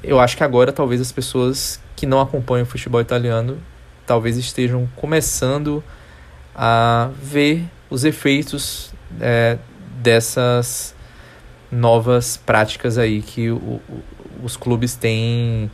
[0.03, 3.59] eu acho que agora talvez as pessoas que não acompanham o futebol italiano
[4.07, 5.85] talvez estejam começando
[6.55, 9.59] a ver os efeitos é,
[10.03, 10.95] dessas
[11.71, 13.83] novas práticas aí que o, o,
[14.43, 15.71] os clubes têm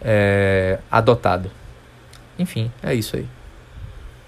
[0.00, 1.50] é, adotado.
[2.38, 3.26] Enfim, é isso aí.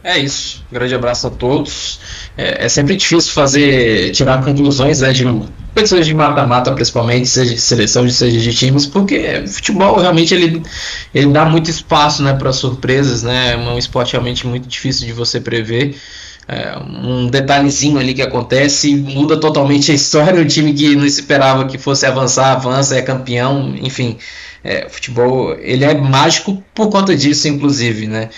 [0.05, 0.62] É isso.
[0.70, 1.98] Um grande abraço a todos.
[2.36, 7.60] É, é sempre difícil fazer, tirar conclusões né, de competições de mata-mata, principalmente, seja de
[7.60, 10.62] seleção, seja de times, porque futebol realmente ele,
[11.14, 13.55] ele dá muito espaço né, para surpresas, né?
[13.55, 15.97] É um esporte realmente muito difícil de você prever.
[16.47, 20.43] É, um detalhezinho ali que acontece muda totalmente a história.
[20.43, 23.74] O time que não esperava que fosse avançar, avança, é campeão.
[23.81, 24.18] Enfim,
[24.62, 28.28] é, futebol ele é mágico por conta disso, inclusive, né?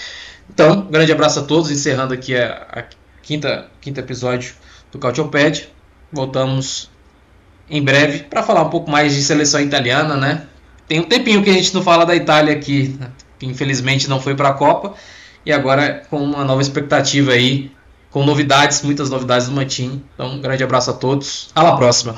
[0.57, 2.85] Então, um grande abraço a todos, encerrando aqui a, a
[3.23, 4.55] quinta, quinto episódio
[4.91, 5.69] do Cautioped.
[6.11, 6.91] Voltamos
[7.69, 10.47] em breve para falar um pouco mais de seleção italiana, né?
[10.89, 12.99] Tem um tempinho que a gente não fala da Itália aqui,
[13.39, 14.95] que infelizmente não foi para a Copa,
[15.45, 17.71] e agora com uma nova expectativa aí,
[18.11, 20.03] com novidades, muitas novidades do Mantinho.
[20.15, 21.51] Então, um grande abraço a todos.
[21.55, 22.17] Até a próxima.